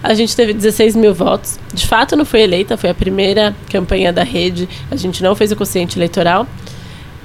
A 0.00 0.14
gente 0.14 0.36
teve 0.36 0.52
16 0.52 0.94
mil 0.94 1.12
votos. 1.12 1.58
De 1.74 1.88
fato, 1.88 2.14
não 2.14 2.24
foi 2.24 2.42
eleita, 2.42 2.76
foi 2.76 2.90
a 2.90 2.94
primeira 2.94 3.52
campanha 3.68 4.12
da 4.12 4.22
rede. 4.22 4.68
A 4.92 4.94
gente 4.94 5.24
não 5.24 5.34
fez 5.34 5.50
o 5.50 5.56
consciente 5.56 5.98
eleitoral 5.98 6.46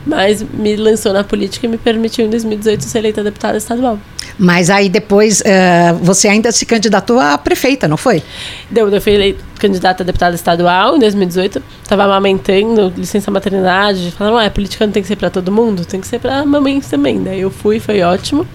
mas 0.06 0.44
me 0.44 0.76
lançou 0.76 1.12
na 1.12 1.24
política 1.24 1.66
e 1.66 1.70
me 1.70 1.78
permitiu 1.78 2.26
em 2.26 2.30
2018 2.30 2.84
ser 2.84 3.00
eleita 3.00 3.24
deputada 3.24 3.58
estadual. 3.58 4.00
Mas 4.38 4.70
aí 4.70 4.90
depois 4.90 5.42
uh, 5.42 5.96
você 6.02 6.28
ainda 6.28 6.52
se 6.52 6.66
candidatou 6.66 7.20
a 7.20 7.38
prefeita, 7.38 7.88
não 7.88 7.98
foi? 7.98 8.22
Deu, 8.70 8.90
eu 8.90 9.02
fui 9.02 9.14
eleita 9.14 9.44
candidata 9.60 10.04
a 10.04 10.06
deputada 10.06 10.36
estadual 10.36 10.96
em 10.96 11.00
2018. 11.00 11.62
Estava 11.82 12.04
amamentando, 12.04 12.94
licença 12.96 13.32
maternidade. 13.32 14.12
Falaram, 14.12 14.38
ah, 14.38 14.46
a 14.46 14.50
política 14.50 14.86
não 14.86 14.94
tem 14.94 15.02
que 15.02 15.08
ser 15.08 15.16
para 15.16 15.30
todo 15.30 15.52
mundo, 15.52 15.86
tem 15.86 16.00
que 16.00 16.08
ser 16.08 16.20
para 16.20 16.46
mamães 16.46 16.88
também. 16.88 17.24
Daí 17.24 17.42
eu 17.42 17.50
fui, 17.50 17.80
foi 17.80 18.02
ótimo. 18.02 18.46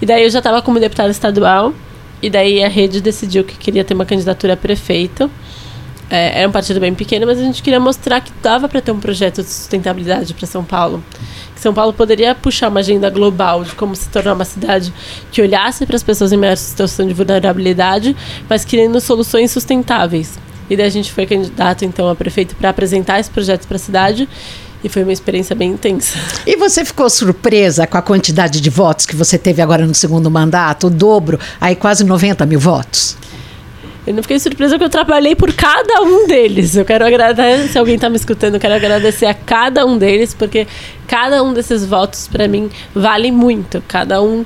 E 0.00 0.06
daí 0.06 0.22
eu 0.22 0.30
já 0.30 0.38
estava 0.38 0.60
como 0.60 0.78
deputada 0.78 1.10
estadual 1.10 1.72
E 2.22 2.28
daí 2.28 2.62
a 2.62 2.68
rede 2.68 3.00
decidiu 3.00 3.44
que 3.44 3.56
queria 3.56 3.84
ter 3.84 3.94
uma 3.94 4.06
candidatura 4.06 4.54
a 4.54 4.56
prefeito. 4.56 5.30
É, 6.08 6.40
era 6.40 6.48
um 6.48 6.52
partido 6.52 6.78
bem 6.78 6.94
pequeno, 6.94 7.26
mas 7.26 7.38
a 7.38 7.42
gente 7.42 7.62
queria 7.62 7.80
mostrar 7.80 8.20
que 8.20 8.32
dava 8.42 8.68
para 8.68 8.80
ter 8.80 8.92
um 8.92 9.00
projeto 9.00 9.42
de 9.42 9.48
sustentabilidade 9.48 10.34
para 10.34 10.46
São 10.46 10.64
Paulo. 10.64 11.02
Que 11.54 11.60
São 11.60 11.74
Paulo 11.74 11.92
poderia 11.92 12.34
puxar 12.34 12.68
uma 12.68 12.80
agenda 12.80 13.10
global 13.10 13.64
de 13.64 13.72
como 13.74 13.96
se 13.96 14.08
tornar 14.08 14.34
uma 14.34 14.44
cidade 14.44 14.92
que 15.32 15.42
olhasse 15.42 15.84
para 15.84 15.96
as 15.96 16.02
pessoas 16.02 16.32
em 16.32 16.36
maior 16.36 16.56
situação 16.56 17.06
de 17.06 17.12
vulnerabilidade, 17.12 18.14
mas 18.48 18.64
querendo 18.64 19.00
soluções 19.00 19.50
sustentáveis. 19.50 20.38
E 20.68 20.76
daí 20.76 20.86
a 20.86 20.90
gente 20.90 21.12
foi 21.12 21.26
candidato 21.26 21.84
então 21.84 22.08
a 22.08 22.14
prefeito 22.14 22.54
para 22.56 22.70
apresentar 22.70 23.20
esse 23.20 23.30
projeto 23.30 23.66
para 23.66 23.76
a 23.76 23.80
cidade. 23.80 24.28
E 24.84 24.88
foi 24.88 25.02
uma 25.02 25.12
experiência 25.12 25.56
bem 25.56 25.70
intensa. 25.70 26.16
E 26.46 26.56
você 26.56 26.84
ficou 26.84 27.08
surpresa 27.10 27.86
com 27.86 27.96
a 27.96 28.02
quantidade 28.02 28.60
de 28.60 28.70
votos 28.70 29.06
que 29.06 29.16
você 29.16 29.38
teve 29.38 29.60
agora 29.62 29.86
no 29.86 29.94
segundo 29.94 30.30
mandato? 30.30 30.86
O 30.86 30.90
dobro, 30.90 31.40
aí 31.60 31.74
quase 31.74 32.04
90 32.04 32.44
mil 32.46 32.60
votos. 32.60 33.16
Eu 34.06 34.14
não 34.14 34.22
fiquei 34.22 34.38
surpresa 34.38 34.74
porque 34.74 34.84
eu 34.84 34.90
trabalhei 34.90 35.34
por 35.34 35.52
cada 35.52 36.00
um 36.02 36.28
deles. 36.28 36.76
Eu 36.76 36.84
quero 36.84 37.04
agradecer, 37.04 37.68
se 37.68 37.78
alguém 37.78 37.96
está 37.96 38.08
me 38.08 38.16
escutando, 38.16 38.54
eu 38.54 38.60
quero 38.60 38.74
agradecer 38.74 39.26
a 39.26 39.34
cada 39.34 39.84
um 39.84 39.98
deles, 39.98 40.32
porque 40.32 40.66
cada 41.08 41.42
um 41.42 41.52
desses 41.52 41.84
votos, 41.84 42.28
para 42.28 42.46
mim, 42.46 42.70
vale 42.94 43.32
muito. 43.32 43.82
Cada 43.88 44.22
um 44.22 44.44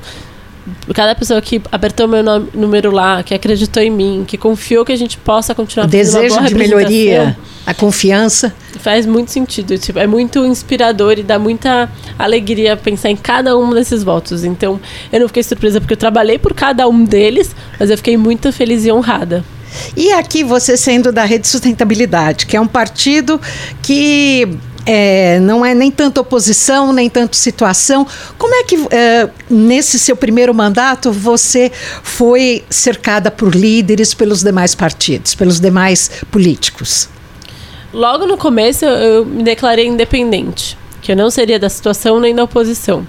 cada 0.94 1.14
pessoa 1.14 1.40
que 1.40 1.60
apertou 1.70 2.06
meu 2.08 2.22
nome, 2.22 2.48
número 2.54 2.90
lá, 2.90 3.22
que 3.22 3.34
acreditou 3.34 3.82
em 3.82 3.90
mim, 3.90 4.24
que 4.26 4.36
confiou 4.36 4.84
que 4.84 4.92
a 4.92 4.96
gente 4.96 5.16
possa 5.18 5.54
continuar 5.54 5.86
o 5.86 5.88
desejo 5.88 6.40
de 6.44 6.54
melhoria, 6.54 7.36
a 7.66 7.74
confiança 7.74 8.54
faz 8.78 9.06
muito 9.06 9.30
sentido, 9.30 9.76
tipo, 9.78 9.98
é 9.98 10.06
muito 10.06 10.44
inspirador 10.44 11.18
e 11.18 11.22
dá 11.22 11.38
muita 11.38 11.88
alegria 12.18 12.76
pensar 12.76 13.10
em 13.10 13.16
cada 13.16 13.56
um 13.56 13.70
desses 13.70 14.02
votos. 14.02 14.44
Então, 14.44 14.80
eu 15.12 15.20
não 15.20 15.28
fiquei 15.28 15.42
surpresa 15.42 15.80
porque 15.80 15.94
eu 15.94 15.98
trabalhei 15.98 16.38
por 16.38 16.54
cada 16.54 16.88
um 16.88 17.04
deles, 17.04 17.54
mas 17.78 17.90
eu 17.90 17.96
fiquei 17.96 18.16
muito 18.16 18.52
feliz 18.52 18.84
e 18.84 18.92
honrada. 18.92 19.44
E 19.96 20.12
aqui 20.12 20.42
você 20.42 20.76
sendo 20.76 21.12
da 21.12 21.24
Rede 21.24 21.46
Sustentabilidade, 21.46 22.46
que 22.46 22.56
é 22.56 22.60
um 22.60 22.66
partido 22.66 23.40
que 23.82 24.48
é, 24.86 25.38
não 25.40 25.64
é 25.64 25.74
nem 25.74 25.90
tanto 25.90 26.20
oposição, 26.20 26.92
nem 26.92 27.08
tanto 27.08 27.36
situação. 27.36 28.06
Como 28.38 28.54
é 28.54 28.64
que, 28.64 28.76
é, 28.90 29.28
nesse 29.48 29.98
seu 29.98 30.16
primeiro 30.16 30.54
mandato, 30.54 31.12
você 31.12 31.70
foi 32.02 32.64
cercada 32.70 33.30
por 33.30 33.54
líderes 33.54 34.14
pelos 34.14 34.42
demais 34.42 34.74
partidos, 34.74 35.34
pelos 35.34 35.60
demais 35.60 36.10
políticos? 36.30 37.08
Logo 37.92 38.26
no 38.26 38.36
começo, 38.36 38.84
eu 38.84 39.26
me 39.26 39.42
declarei 39.42 39.86
independente, 39.86 40.78
que 41.02 41.12
eu 41.12 41.16
não 41.16 41.30
seria 41.30 41.58
da 41.58 41.68
situação 41.68 42.20
nem 42.20 42.34
da 42.34 42.44
oposição. 42.44 43.06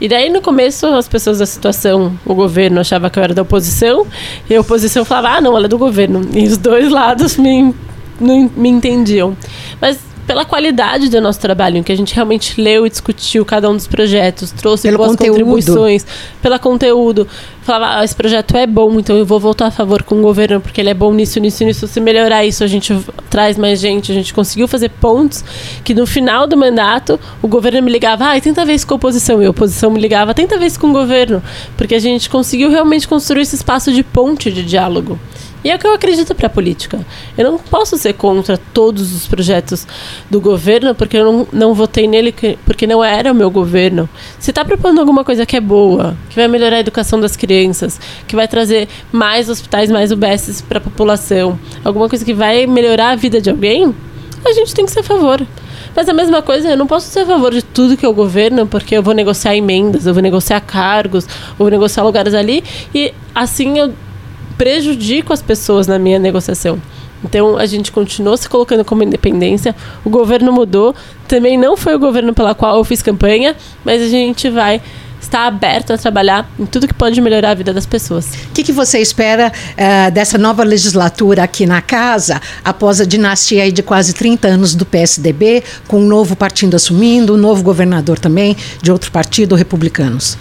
E 0.00 0.08
daí, 0.08 0.30
no 0.30 0.40
começo, 0.40 0.86
as 0.86 1.06
pessoas 1.06 1.38
da 1.38 1.46
situação, 1.46 2.18
o 2.24 2.34
governo 2.34 2.80
achava 2.80 3.10
que 3.10 3.18
eu 3.18 3.22
era 3.22 3.34
da 3.34 3.42
oposição, 3.42 4.06
e 4.48 4.54
a 4.54 4.60
oposição 4.60 5.04
falava, 5.04 5.36
ah, 5.36 5.40
não, 5.40 5.56
ela 5.56 5.66
é 5.66 5.68
do 5.68 5.76
governo. 5.76 6.26
E 6.32 6.46
os 6.46 6.56
dois 6.56 6.90
lados 6.90 7.36
me, 7.36 7.74
me 8.18 8.68
entendiam. 8.68 9.36
Mas 9.80 9.98
pela 10.26 10.44
qualidade 10.44 11.08
do 11.08 11.20
nosso 11.20 11.40
trabalho, 11.40 11.78
em 11.78 11.82
que 11.82 11.90
a 11.90 11.96
gente 11.96 12.14
realmente 12.14 12.60
leu 12.60 12.86
e 12.86 12.90
discutiu 12.90 13.44
cada 13.44 13.68
um 13.68 13.76
dos 13.76 13.86
projetos, 13.86 14.50
trouxe 14.52 14.88
Pelo 14.88 14.98
boas 14.98 15.10
conteúdo. 15.10 15.30
contribuições, 15.30 16.06
pelo 16.40 16.58
conteúdo. 16.58 17.26
Falava, 17.62 18.00
ah, 18.00 18.04
esse 18.04 18.14
projeto 18.14 18.56
é 18.56 18.66
bom, 18.66 18.98
então 18.98 19.16
eu 19.16 19.26
vou 19.26 19.38
votar 19.38 19.68
a 19.68 19.70
favor 19.70 20.02
com 20.02 20.16
o 20.16 20.22
governo, 20.22 20.60
porque 20.60 20.80
ele 20.80 20.90
é 20.90 20.94
bom 20.94 21.12
nisso, 21.12 21.38
nisso, 21.40 21.64
nisso. 21.64 21.86
Se 21.86 22.00
melhorar 22.00 22.44
isso, 22.44 22.64
a 22.64 22.66
gente 22.66 22.96
traz 23.28 23.56
mais 23.58 23.78
gente. 23.78 24.10
A 24.10 24.14
gente 24.14 24.32
conseguiu 24.32 24.66
fazer 24.66 24.88
pontos 24.88 25.44
que 25.84 25.94
no 25.94 26.06
final 26.06 26.46
do 26.46 26.56
mandato 26.56 27.18
o 27.42 27.48
governo 27.48 27.82
me 27.82 27.90
ligava, 27.90 28.32
ah, 28.32 28.40
tenta 28.40 28.64
ver 28.64 28.74
isso 28.74 28.86
com 28.86 28.94
a 28.94 28.96
oposição. 28.96 29.42
E 29.42 29.46
a 29.46 29.50
oposição 29.50 29.90
me 29.90 30.00
ligava, 30.00 30.34
tenta 30.34 30.58
ver 30.58 30.66
isso 30.66 30.80
com 30.80 30.88
o 30.88 30.92
governo. 30.92 31.42
Porque 31.76 31.94
a 31.94 32.00
gente 32.00 32.30
conseguiu 32.30 32.70
realmente 32.70 33.06
construir 33.06 33.42
esse 33.42 33.56
espaço 33.56 33.92
de 33.92 34.02
ponte 34.02 34.50
de 34.50 34.62
diálogo. 34.62 35.18
E 35.62 35.70
é 35.70 35.76
o 35.76 35.78
que 35.78 35.86
eu 35.86 35.92
acredito 35.92 36.34
para 36.34 36.46
a 36.46 36.50
política. 36.50 37.04
Eu 37.36 37.50
não 37.50 37.58
posso 37.58 37.96
ser 37.98 38.14
contra 38.14 38.56
todos 38.56 39.14
os 39.14 39.26
projetos 39.26 39.86
do 40.30 40.40
governo 40.40 40.94
porque 40.94 41.16
eu 41.16 41.24
não, 41.24 41.48
não 41.52 41.74
votei 41.74 42.08
nele 42.08 42.34
porque 42.64 42.86
não 42.86 43.04
era 43.04 43.30
o 43.32 43.34
meu 43.34 43.50
governo. 43.50 44.08
Se 44.38 44.50
está 44.50 44.64
propondo 44.64 45.00
alguma 45.00 45.24
coisa 45.24 45.44
que 45.44 45.56
é 45.56 45.60
boa, 45.60 46.16
que 46.30 46.36
vai 46.36 46.48
melhorar 46.48 46.76
a 46.76 46.80
educação 46.80 47.20
das 47.20 47.36
crianças, 47.36 48.00
que 48.26 48.34
vai 48.34 48.48
trazer 48.48 48.88
mais 49.12 49.48
hospitais, 49.48 49.90
mais 49.90 50.10
UBS 50.10 50.62
para 50.66 50.78
a 50.78 50.80
população, 50.80 51.58
alguma 51.84 52.08
coisa 52.08 52.24
que 52.24 52.32
vai 52.32 52.66
melhorar 52.66 53.10
a 53.10 53.16
vida 53.16 53.40
de 53.40 53.50
alguém, 53.50 53.94
a 54.44 54.52
gente 54.52 54.74
tem 54.74 54.86
que 54.86 54.90
ser 54.90 55.00
a 55.00 55.02
favor. 55.04 55.46
Mas 55.94 56.08
a 56.08 56.12
mesma 56.12 56.40
coisa, 56.40 56.70
eu 56.70 56.76
não 56.76 56.86
posso 56.86 57.08
ser 57.08 57.20
a 57.20 57.26
favor 57.26 57.52
de 57.52 57.62
tudo 57.62 57.96
que 57.96 58.06
é 58.06 58.08
o 58.08 58.14
governo, 58.14 58.66
porque 58.66 58.96
eu 58.96 59.02
vou 59.02 59.12
negociar 59.12 59.56
emendas, 59.56 60.06
eu 60.06 60.14
vou 60.14 60.22
negociar 60.22 60.60
cargos, 60.60 61.24
eu 61.24 61.56
vou 61.58 61.70
negociar 61.70 62.04
lugares 62.04 62.32
ali, 62.32 62.62
e 62.94 63.12
assim 63.34 63.78
eu 63.78 63.92
prejudico 64.60 65.32
as 65.32 65.40
pessoas 65.40 65.86
na 65.86 65.98
minha 65.98 66.18
negociação. 66.18 66.78
Então 67.24 67.56
a 67.56 67.64
gente 67.64 67.90
continuou 67.90 68.36
se 68.36 68.46
colocando 68.46 68.84
como 68.84 69.02
independência. 69.02 69.74
O 70.04 70.10
governo 70.10 70.52
mudou. 70.52 70.94
Também 71.26 71.56
não 71.56 71.78
foi 71.78 71.94
o 71.94 71.98
governo 71.98 72.34
pela 72.34 72.54
qual 72.54 72.76
eu 72.76 72.84
fiz 72.84 73.00
campanha, 73.00 73.56
mas 73.82 74.02
a 74.02 74.06
gente 74.06 74.50
vai 74.50 74.82
estar 75.18 75.46
aberto 75.46 75.94
a 75.94 75.96
trabalhar 75.96 76.46
em 76.58 76.66
tudo 76.66 76.86
que 76.86 76.92
pode 76.92 77.18
melhorar 77.22 77.52
a 77.52 77.54
vida 77.54 77.72
das 77.72 77.86
pessoas. 77.86 78.26
O 78.50 78.52
que, 78.52 78.62
que, 78.62 78.72
você 78.72 78.98
espera 78.98 79.50
uh, 79.50 80.10
dessa 80.10 80.36
nova 80.36 80.62
legislatura 80.62 81.42
aqui 81.42 81.64
na 81.64 81.80
casa, 81.80 82.38
após 82.62 83.00
a 83.00 83.06
dinastia 83.06 83.72
de 83.72 83.82
quase 83.82 84.12
30 84.12 84.46
anos 84.46 84.74
do 84.74 84.84
PSDB, 84.84 85.64
com 85.88 86.00
um 86.00 86.06
novo 86.06 86.36
partido 86.36 86.76
assumindo, 86.76 87.32
um 87.32 87.38
novo 87.38 87.62
governador 87.62 88.18
também 88.18 88.54
de 88.82 88.92
outro 88.92 89.10
partido, 89.10 89.54
republicanos? 89.54 90.36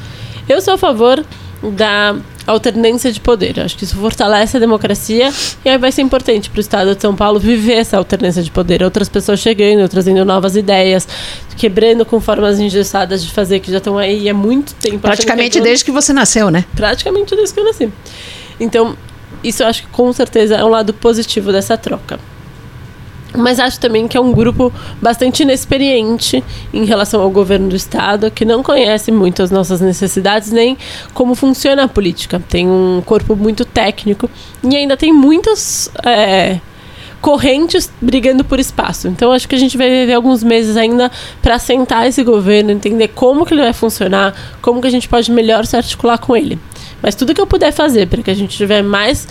Eu 0.47 0.61
sou 0.61 0.73
a 0.73 0.77
favor 0.77 1.23
da 1.61 2.17
alternância 2.51 3.11
de 3.11 3.19
poder. 3.19 3.59
Acho 3.59 3.77
que 3.77 3.83
isso 3.83 3.95
fortalece 3.95 4.57
a 4.57 4.59
democracia 4.59 5.31
e 5.63 5.69
aí 5.69 5.77
vai 5.77 5.91
ser 5.91 6.01
importante 6.01 6.49
para 6.49 6.57
o 6.57 6.61
Estado 6.61 6.95
de 6.95 7.01
São 7.01 7.15
Paulo 7.15 7.39
viver 7.39 7.73
essa 7.73 7.97
alternância 7.97 8.41
de 8.43 8.51
poder. 8.51 8.83
Outras 8.83 9.09
pessoas 9.09 9.39
chegando, 9.39 9.87
trazendo 9.87 10.23
novas 10.25 10.55
ideias, 10.55 11.07
quebrando 11.57 12.05
com 12.05 12.19
formas 12.19 12.59
engessadas 12.59 13.23
de 13.23 13.31
fazer 13.31 13.59
que 13.59 13.71
já 13.71 13.77
estão 13.77 13.97
aí 13.97 14.29
há 14.29 14.33
muito 14.33 14.73
tempo. 14.75 14.99
Praticamente 14.99 15.57
que 15.57 15.63
desde 15.63 15.85
que 15.85 15.91
você 15.91 16.13
nasceu, 16.13 16.49
né? 16.49 16.65
Praticamente 16.75 17.35
desde 17.35 17.53
que 17.53 17.59
eu 17.59 17.65
nasci. 17.65 17.89
Então, 18.59 18.97
isso 19.43 19.63
eu 19.63 19.67
acho 19.67 19.83
que 19.83 19.89
com 19.89 20.11
certeza 20.11 20.55
é 20.55 20.63
um 20.63 20.69
lado 20.69 20.93
positivo 20.93 21.51
dessa 21.51 21.77
troca. 21.77 22.19
Mas 23.35 23.59
acho 23.59 23.79
também 23.79 24.07
que 24.07 24.17
é 24.17 24.19
um 24.19 24.31
grupo 24.31 24.73
bastante 25.01 25.43
inexperiente 25.43 26.43
em 26.73 26.85
relação 26.85 27.21
ao 27.21 27.29
governo 27.29 27.69
do 27.69 27.75
Estado, 27.75 28.31
que 28.31 28.43
não 28.43 28.63
conhece 28.63 29.11
muito 29.11 29.43
as 29.43 29.51
nossas 29.51 29.81
necessidades 29.81 30.51
nem 30.51 30.77
como 31.13 31.35
funciona 31.35 31.83
a 31.83 31.87
política. 31.87 32.41
Tem 32.49 32.67
um 32.67 33.01
corpo 33.05 33.35
muito 33.35 33.65
técnico 33.65 34.29
e 34.63 34.75
ainda 34.75 34.97
tem 34.97 35.13
muitas 35.13 35.91
é, 36.03 36.59
correntes 37.21 37.91
brigando 38.01 38.43
por 38.43 38.59
espaço. 38.59 39.07
Então 39.07 39.31
acho 39.31 39.47
que 39.47 39.55
a 39.55 39.59
gente 39.59 39.77
vai 39.77 39.89
viver 39.89 40.13
alguns 40.13 40.43
meses 40.43 40.75
ainda 40.75 41.11
para 41.41 41.59
sentar 41.59 42.07
esse 42.07 42.23
governo, 42.23 42.71
entender 42.71 43.09
como 43.09 43.45
que 43.45 43.53
ele 43.53 43.61
vai 43.61 43.73
funcionar, 43.73 44.33
como 44.61 44.81
que 44.81 44.87
a 44.87 44.91
gente 44.91 45.07
pode 45.07 45.31
melhor 45.31 45.65
se 45.65 45.75
articular 45.75 46.17
com 46.17 46.35
ele. 46.35 46.57
Mas 47.01 47.15
tudo 47.15 47.33
que 47.33 47.41
eu 47.41 47.47
puder 47.47 47.71
fazer 47.71 48.07
para 48.07 48.23
que 48.23 48.31
a 48.31 48.35
gente 48.35 48.55
tiver 48.57 48.81
mais 48.81 49.27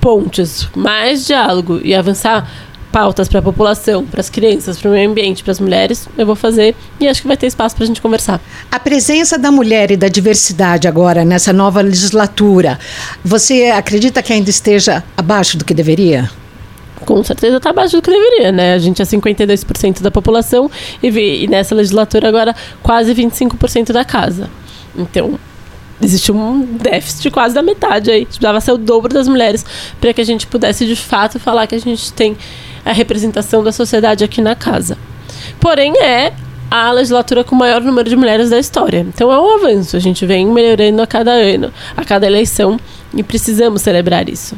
pontes, 0.00 0.68
mais 0.74 1.26
diálogo 1.26 1.80
e 1.82 1.94
avançar 1.94 2.50
pautas 2.94 3.26
para 3.26 3.40
a 3.40 3.42
população, 3.42 4.06
para 4.06 4.20
as 4.20 4.30
crianças, 4.30 4.78
para 4.78 4.88
o 4.88 4.92
meio 4.92 5.10
ambiente, 5.10 5.42
para 5.42 5.50
as 5.50 5.58
mulheres, 5.58 6.08
eu 6.16 6.24
vou 6.24 6.36
fazer 6.36 6.76
e 7.00 7.08
acho 7.08 7.22
que 7.22 7.26
vai 7.26 7.36
ter 7.36 7.48
espaço 7.48 7.74
para 7.74 7.82
a 7.82 7.86
gente 7.88 8.00
conversar. 8.00 8.40
A 8.70 8.78
presença 8.78 9.36
da 9.36 9.50
mulher 9.50 9.90
e 9.90 9.96
da 9.96 10.06
diversidade 10.06 10.86
agora 10.86 11.24
nessa 11.24 11.52
nova 11.52 11.80
legislatura, 11.80 12.78
você 13.24 13.64
acredita 13.64 14.22
que 14.22 14.32
ainda 14.32 14.48
esteja 14.48 15.02
abaixo 15.16 15.58
do 15.58 15.64
que 15.64 15.74
deveria? 15.74 16.30
com 17.04 17.22
certeza 17.22 17.58
está 17.58 17.68
abaixo 17.68 17.96
do 17.96 18.02
que 18.02 18.10
deveria, 18.10 18.50
né? 18.50 18.72
A 18.72 18.78
gente 18.78 19.02
é 19.02 19.04
52% 19.04 20.00
da 20.00 20.10
população 20.10 20.70
e, 21.02 21.08
e 21.08 21.46
nessa 21.48 21.74
legislatura 21.74 22.28
agora 22.28 22.56
quase 22.82 23.12
25% 23.14 23.92
da 23.92 24.06
casa. 24.06 24.48
Então, 24.96 25.38
existe 26.00 26.32
um 26.32 26.62
déficit 26.62 27.30
quase 27.30 27.54
da 27.54 27.62
metade 27.62 28.10
aí. 28.10 28.24
Precisava 28.24 28.58
ser 28.60 28.72
o 28.72 28.78
dobro 28.78 29.12
das 29.12 29.28
mulheres 29.28 29.66
para 30.00 30.14
que 30.14 30.20
a 30.20 30.24
gente 30.24 30.46
pudesse 30.46 30.86
de 30.86 30.96
fato 30.96 31.38
falar 31.38 31.66
que 31.66 31.74
a 31.74 31.80
gente 31.80 32.10
tem 32.12 32.36
a 32.84 32.92
representação 32.92 33.62
da 33.62 33.72
sociedade 33.72 34.24
aqui 34.24 34.40
na 34.40 34.54
casa. 34.54 34.96
Porém, 35.60 35.94
é 36.02 36.32
a 36.70 36.90
legislatura 36.90 37.44
com 37.44 37.54
o 37.54 37.58
maior 37.58 37.80
número 37.80 38.08
de 38.08 38.16
mulheres 38.16 38.50
da 38.50 38.58
história. 38.58 39.00
Então 39.00 39.32
é 39.32 39.38
um 39.38 39.54
avanço. 39.54 39.96
A 39.96 40.00
gente 40.00 40.26
vem 40.26 40.46
melhorando 40.46 41.00
a 41.00 41.06
cada 41.06 41.30
ano, 41.30 41.72
a 41.96 42.04
cada 42.04 42.26
eleição, 42.26 42.78
e 43.14 43.22
precisamos 43.22 43.82
celebrar 43.82 44.28
isso. 44.28 44.56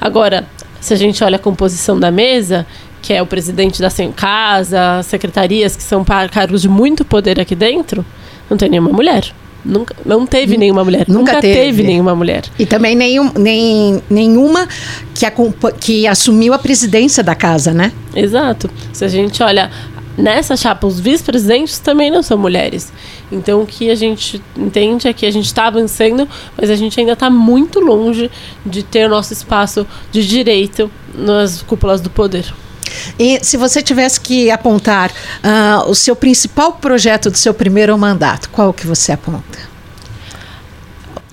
Agora, 0.00 0.46
se 0.80 0.94
a 0.94 0.96
gente 0.96 1.22
olha 1.22 1.36
a 1.36 1.38
composição 1.38 2.00
da 2.00 2.10
mesa, 2.10 2.66
que 3.02 3.12
é 3.12 3.20
o 3.20 3.26
presidente 3.26 3.80
da 3.80 3.90
Sem 3.90 4.10
Casa, 4.10 5.02
secretarias 5.02 5.76
que 5.76 5.82
são 5.82 6.04
cargos 6.04 6.62
de 6.62 6.68
muito 6.68 7.04
poder 7.04 7.38
aqui 7.38 7.54
dentro, 7.54 8.04
não 8.48 8.56
tem 8.56 8.68
nenhuma 8.68 8.90
mulher. 8.90 9.32
Nunca, 9.64 9.94
não 10.04 10.26
teve 10.26 10.56
nenhuma 10.56 10.84
mulher. 10.84 11.06
Nunca, 11.08 11.32
nunca 11.32 11.40
teve. 11.40 11.60
teve. 11.60 11.82
nenhuma 11.82 12.14
mulher. 12.14 12.44
E 12.58 12.64
também 12.64 12.94
nenhum, 12.94 13.30
nem, 13.36 14.02
nenhuma 14.08 14.68
que, 15.14 15.26
a, 15.26 15.32
que 15.78 16.06
assumiu 16.06 16.54
a 16.54 16.58
presidência 16.58 17.22
da 17.22 17.34
casa, 17.34 17.72
né? 17.72 17.92
Exato. 18.14 18.70
Se 18.92 19.04
a 19.04 19.08
gente 19.08 19.42
olha 19.42 19.70
nessa 20.16 20.56
chapa, 20.56 20.86
os 20.86 21.00
vice-presidentes 21.00 21.78
também 21.78 22.10
não 22.10 22.22
são 22.22 22.38
mulheres. 22.38 22.92
Então, 23.30 23.62
o 23.62 23.66
que 23.66 23.90
a 23.90 23.94
gente 23.94 24.42
entende 24.56 25.08
é 25.08 25.12
que 25.12 25.26
a 25.26 25.30
gente 25.30 25.46
está 25.46 25.66
avançando, 25.66 26.28
mas 26.56 26.70
a 26.70 26.74
gente 26.74 26.98
ainda 26.98 27.12
está 27.12 27.30
muito 27.30 27.80
longe 27.80 28.30
de 28.64 28.82
ter 28.82 29.08
nosso 29.08 29.32
espaço 29.32 29.86
de 30.10 30.26
direito 30.26 30.90
nas 31.14 31.62
cúpulas 31.62 32.00
do 32.00 32.10
poder. 32.10 32.52
E 33.18 33.40
se 33.42 33.56
você 33.56 33.82
tivesse 33.82 34.20
que 34.20 34.50
apontar 34.50 35.10
uh, 35.10 35.88
o 35.90 35.94
seu 35.94 36.14
principal 36.16 36.72
projeto 36.72 37.30
do 37.30 37.36
seu 37.36 37.54
primeiro 37.54 37.96
mandato, 37.98 38.48
qual 38.50 38.72
que 38.72 38.86
você 38.86 39.12
aponta? 39.12 39.70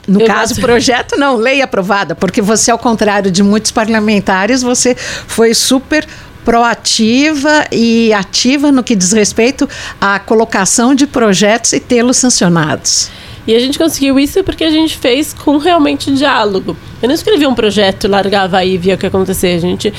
No 0.07 0.21
eu 0.21 0.27
caso, 0.27 0.53
gosto. 0.53 0.61
projeto 0.61 1.17
não, 1.17 1.35
lei 1.35 1.61
aprovada, 1.61 2.15
porque 2.15 2.41
você, 2.41 2.71
ao 2.71 2.79
contrário 2.79 3.29
de 3.29 3.43
muitos 3.43 3.71
parlamentares, 3.71 4.61
você 4.61 4.95
foi 4.95 5.53
super 5.53 6.07
proativa 6.45 7.65
e 7.73 8.13
ativa 8.13 8.71
no 8.71 8.81
que 8.81 8.95
diz 8.95 9.11
respeito 9.11 9.67
à 9.99 10.17
colocação 10.17 10.95
de 10.95 11.05
projetos 11.05 11.73
e 11.73 11.79
tê-los 11.81 12.15
sancionados. 12.15 13.09
E 13.47 13.55
a 13.55 13.59
gente 13.59 13.79
conseguiu 13.79 14.19
isso 14.19 14.43
porque 14.43 14.65
a 14.65 14.69
gente 14.69 14.97
fez 14.97 15.31
com 15.33 15.57
realmente 15.57 16.11
diálogo. 16.11 16.75
Eu 17.01 17.07
não 17.07 17.15
escrevi 17.15 17.47
um 17.47 17.55
projeto, 17.55 18.07
largava 18.07 18.57
aí 18.57 18.73
e 18.73 18.77
via 18.77 18.95
o 18.95 18.97
que 18.97 19.05
acontecia. 19.05 19.55
A 19.55 19.59
gente 19.59 19.93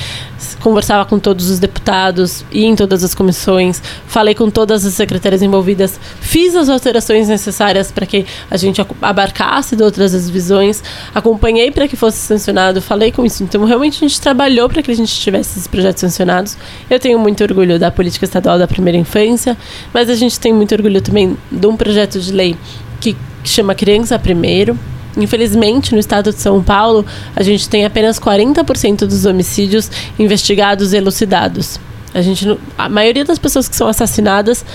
conversava 0.59 1.03
com 1.05 1.17
todos 1.17 1.49
os 1.49 1.57
deputados, 1.57 2.45
ia 2.51 2.67
em 2.67 2.75
todas 2.75 3.03
as 3.03 3.15
comissões, 3.15 3.81
falei 4.05 4.35
com 4.35 4.49
todas 4.51 4.85
as 4.85 4.93
secretárias 4.93 5.41
envolvidas, 5.41 5.99
fiz 6.19 6.55
as 6.55 6.69
alterações 6.69 7.27
necessárias 7.27 7.91
para 7.91 8.05
que 8.05 8.25
a 8.51 8.57
gente 8.57 8.85
abarcasse 9.01 9.75
de 9.75 9.81
outras 9.81 10.13
as 10.13 10.29
visões, 10.29 10.83
acompanhei 11.15 11.71
para 11.71 11.87
que 11.87 11.95
fosse 11.95 12.17
sancionado, 12.17 12.81
falei 12.81 13.11
com 13.11 13.25
isso. 13.25 13.41
Então, 13.43 13.63
realmente, 13.63 13.97
a 14.03 14.07
gente 14.07 14.21
trabalhou 14.21 14.69
para 14.69 14.83
que 14.83 14.91
a 14.91 14.95
gente 14.95 15.17
tivesse 15.19 15.51
esses 15.51 15.67
projetos 15.67 16.01
sancionados. 16.01 16.57
Eu 16.89 16.99
tenho 16.99 17.17
muito 17.17 17.41
orgulho 17.43 17.79
da 17.79 17.89
política 17.89 18.25
estadual 18.25 18.59
da 18.59 18.67
primeira 18.67 18.97
infância, 18.97 19.57
mas 19.93 20.09
a 20.09 20.15
gente 20.15 20.39
tem 20.39 20.53
muito 20.53 20.73
orgulho 20.75 21.01
também 21.01 21.35
de 21.51 21.65
um 21.65 21.75
projeto 21.75 22.19
de 22.19 22.31
lei 22.31 22.55
que 22.99 23.15
que 23.43 23.49
chama 23.49 23.75
Criança 23.75 24.17
Primeiro. 24.17 24.77
Infelizmente, 25.17 25.93
no 25.93 25.99
estado 25.99 26.31
de 26.31 26.39
São 26.39 26.61
Paulo, 26.63 27.05
a 27.35 27.43
gente 27.43 27.67
tem 27.67 27.85
apenas 27.85 28.19
40% 28.19 28.99
dos 28.99 29.25
homicídios 29.25 29.89
investigados 30.17 30.93
e 30.93 30.97
elucidados. 30.97 31.79
A, 32.13 32.21
gente, 32.21 32.57
a 32.77 32.87
maioria 32.87 33.25
das 33.25 33.37
pessoas 33.37 33.67
que 33.67 33.75
são 33.75 33.87
assassinadas, 33.87 34.65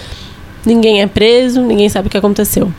ninguém 0.64 1.02
é 1.02 1.06
preso, 1.06 1.60
ninguém 1.60 1.88
sabe 1.88 2.08
o 2.08 2.10
que 2.10 2.16
aconteceu. 2.16 2.72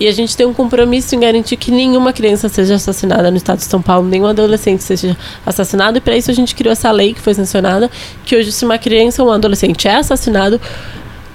E 0.00 0.08
a 0.08 0.12
gente 0.12 0.34
tem 0.34 0.46
um 0.46 0.54
compromisso 0.54 1.14
em 1.14 1.20
garantir 1.20 1.58
que 1.58 1.70
nenhuma 1.70 2.10
criança 2.10 2.48
seja 2.48 2.76
assassinada 2.76 3.30
no 3.30 3.36
estado 3.36 3.58
de 3.58 3.64
São 3.64 3.82
Paulo, 3.82 4.08
nenhum 4.08 4.26
adolescente 4.26 4.82
seja 4.82 5.14
assassinado. 5.44 5.98
E 5.98 6.00
para 6.00 6.16
isso 6.16 6.30
a 6.30 6.34
gente 6.34 6.54
criou 6.54 6.72
essa 6.72 6.90
lei 6.90 7.12
que 7.12 7.20
foi 7.20 7.34
sancionada, 7.34 7.90
que 8.24 8.34
hoje 8.34 8.50
se 8.50 8.64
uma 8.64 8.78
criança 8.78 9.22
ou 9.22 9.28
um 9.28 9.32
adolescente 9.32 9.86
é 9.86 9.96
assassinado, 9.96 10.58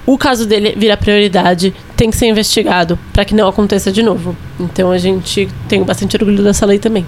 o 0.05 0.17
caso 0.17 0.45
dele 0.45 0.75
vira 0.77 0.95
prioridade, 0.95 1.73
tem 1.95 2.11
que 2.11 2.17
ser 2.17 2.27
investigado 2.27 2.97
para 3.11 3.25
que 3.25 3.33
não 3.33 3.47
aconteça 3.47 3.91
de 3.91 4.03
novo. 4.03 4.35
Então 4.59 4.91
a 4.91 4.97
gente 4.97 5.49
tem 5.67 5.83
bastante 5.83 6.15
orgulho 6.15 6.43
dessa 6.43 6.65
lei 6.65 6.79
também. 6.79 7.05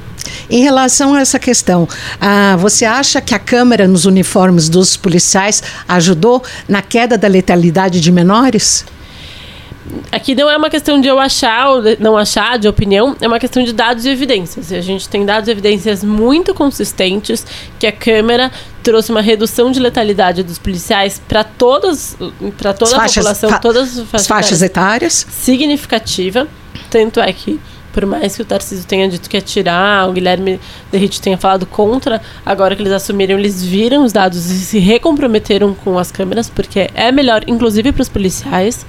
Em 0.49 0.63
relação 0.63 1.13
a 1.13 1.21
essa 1.21 1.37
questão, 1.37 1.87
ah, 2.19 2.55
você 2.57 2.85
acha 2.85 3.21
que 3.21 3.35
a 3.35 3.39
câmera 3.39 3.87
nos 3.87 4.05
uniformes 4.05 4.69
dos 4.69 4.97
policiais 4.97 5.61
ajudou 5.87 6.43
na 6.67 6.81
queda 6.81 7.17
da 7.17 7.27
letalidade 7.27 8.01
de 8.01 8.11
menores? 8.11 8.85
Aqui 10.11 10.35
não 10.35 10.49
é 10.49 10.57
uma 10.57 10.69
questão 10.69 10.99
de 10.99 11.07
eu 11.07 11.19
achar 11.19 11.69
ou 11.69 11.83
não 11.99 12.17
achar, 12.17 12.57
de 12.57 12.67
opinião, 12.67 13.15
é 13.21 13.27
uma 13.27 13.39
questão 13.39 13.63
de 13.63 13.73
dados 13.73 14.05
e 14.05 14.09
evidências. 14.09 14.71
E 14.71 14.75
a 14.75 14.81
gente 14.81 15.07
tem 15.07 15.25
dados 15.25 15.47
e 15.47 15.51
evidências 15.51 16.03
muito 16.03 16.53
consistentes 16.53 17.45
que 17.79 17.87
a 17.87 17.91
Câmara 17.91 18.51
trouxe 18.83 19.11
uma 19.11 19.21
redução 19.21 19.71
de 19.71 19.79
letalidade 19.79 20.43
dos 20.43 20.57
policiais 20.57 21.21
para 21.27 21.43
todas, 21.43 22.17
para 22.57 22.73
toda 22.73 22.91
as 22.91 22.93
a 22.93 22.97
faixas, 22.97 23.15
população, 23.15 23.59
todas 23.59 23.97
as 23.99 24.07
faixas, 24.07 24.27
faixas 24.27 24.61
etárias, 24.61 25.27
significativa. 25.29 26.47
Tanto 26.89 27.19
é 27.19 27.31
que 27.33 27.59
por 27.97 28.05
mais 28.05 28.35
que 28.35 28.43
o 28.43 28.45
Tarcísio 28.45 28.85
tenha 28.85 29.09
dito 29.09 29.27
que 29.27 29.35
ia 29.35 29.41
tirar, 29.41 30.07
o 30.07 30.13
Guilherme 30.13 30.59
Derrite 30.91 31.19
tenha 31.19 31.35
falado 31.35 31.65
contra, 31.65 32.21
agora 32.45 32.75
que 32.75 32.81
eles 32.83 32.93
assumiram, 32.93 33.39
eles 33.39 33.63
viram 33.63 34.03
os 34.03 34.13
dados 34.13 34.51
e 34.51 34.59
se 34.59 34.77
recomprometeram 34.77 35.73
com 35.73 35.97
as 35.97 36.11
câmeras, 36.11 36.47
porque 36.47 36.91
é 36.93 37.11
melhor, 37.11 37.43
inclusive 37.47 37.91
para 37.91 38.03
os 38.03 38.07
policiais 38.07 38.85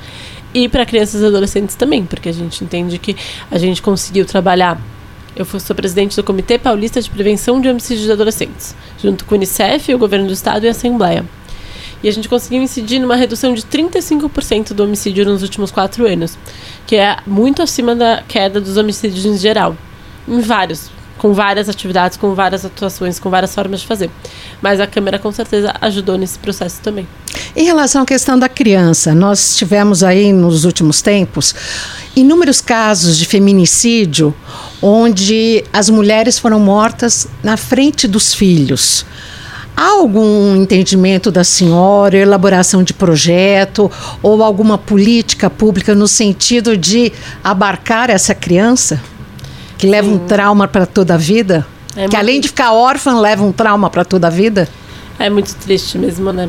e 0.52 0.68
para 0.68 0.84
crianças 0.86 1.22
e 1.22 1.26
adolescentes 1.26 1.74
também, 1.74 2.04
porque 2.04 2.28
a 2.28 2.32
gente 2.32 2.62
entende 2.64 2.98
que 2.98 3.16
a 3.50 3.58
gente 3.58 3.82
conseguiu 3.82 4.24
trabalhar. 4.24 4.80
Eu 5.36 5.44
sou 5.44 5.76
presidente 5.76 6.16
do 6.16 6.24
Comitê 6.24 6.58
Paulista 6.58 7.00
de 7.00 7.08
Prevenção 7.08 7.60
de 7.60 7.68
Homicídios 7.68 8.06
de 8.06 8.12
Adolescentes, 8.12 8.74
junto 9.00 9.24
com 9.24 9.34
o 9.34 9.36
Unicef, 9.36 9.94
o 9.94 9.98
Governo 9.98 10.26
do 10.26 10.32
Estado 10.32 10.64
e 10.64 10.68
a 10.68 10.72
Assembleia. 10.72 11.24
E 12.02 12.08
a 12.08 12.12
gente 12.12 12.28
conseguiu 12.28 12.62
incidir 12.62 12.98
numa 12.98 13.16
redução 13.16 13.54
de 13.54 13.62
35% 13.62 14.72
do 14.72 14.84
homicídio 14.84 15.24
nos 15.24 15.42
últimos 15.42 15.70
quatro 15.70 16.06
anos, 16.06 16.38
que 16.86 16.96
é 16.96 17.16
muito 17.26 17.62
acima 17.62 17.94
da 17.94 18.22
queda 18.26 18.60
dos 18.60 18.76
homicídios 18.76 19.24
em 19.24 19.36
geral, 19.36 19.76
em 20.26 20.40
vários 20.40 20.90
com 21.18 21.34
várias 21.34 21.68
atividades, 21.68 22.16
com 22.16 22.34
várias 22.34 22.64
atuações, 22.64 23.18
com 23.18 23.28
várias 23.28 23.54
formas 23.54 23.80
de 23.80 23.86
fazer. 23.86 24.10
Mas 24.62 24.80
a 24.80 24.86
Câmara 24.86 25.18
com 25.18 25.30
certeza 25.32 25.74
ajudou 25.80 26.16
nesse 26.16 26.38
processo 26.38 26.80
também. 26.80 27.06
Em 27.58 27.64
relação 27.64 28.02
à 28.02 28.06
questão 28.06 28.38
da 28.38 28.48
criança, 28.48 29.12
nós 29.12 29.56
tivemos 29.56 30.04
aí 30.04 30.32
nos 30.32 30.64
últimos 30.64 31.02
tempos 31.02 31.52
inúmeros 32.14 32.60
casos 32.60 33.18
de 33.18 33.26
feminicídio 33.26 34.32
onde 34.80 35.64
as 35.72 35.90
mulheres 35.90 36.38
foram 36.38 36.60
mortas 36.60 37.26
na 37.42 37.56
frente 37.56 38.06
dos 38.06 38.32
filhos. 38.32 39.04
Há 39.76 39.88
algum 39.88 40.54
entendimento 40.54 41.32
da 41.32 41.42
senhora, 41.42 42.16
elaboração 42.16 42.84
de 42.84 42.94
projeto 42.94 43.90
ou 44.22 44.40
alguma 44.44 44.78
política 44.78 45.50
pública 45.50 45.96
no 45.96 46.06
sentido 46.06 46.76
de 46.76 47.12
abarcar 47.42 48.08
essa 48.08 48.36
criança? 48.36 49.02
Que 49.76 49.88
leva 49.88 50.06
Sim. 50.06 50.14
um 50.14 50.18
trauma 50.28 50.68
para 50.68 50.86
toda 50.86 51.14
a 51.14 51.18
vida? 51.18 51.66
É 51.96 52.06
que 52.06 52.14
além 52.14 52.40
de 52.40 52.46
ficar 52.46 52.72
órfã, 52.72 53.18
leva 53.18 53.42
um 53.42 53.50
trauma 53.50 53.90
para 53.90 54.04
toda 54.04 54.28
a 54.28 54.30
vida? 54.30 54.68
É 55.18 55.28
muito 55.28 55.52
triste 55.56 55.98
mesmo, 55.98 56.32
né? 56.32 56.48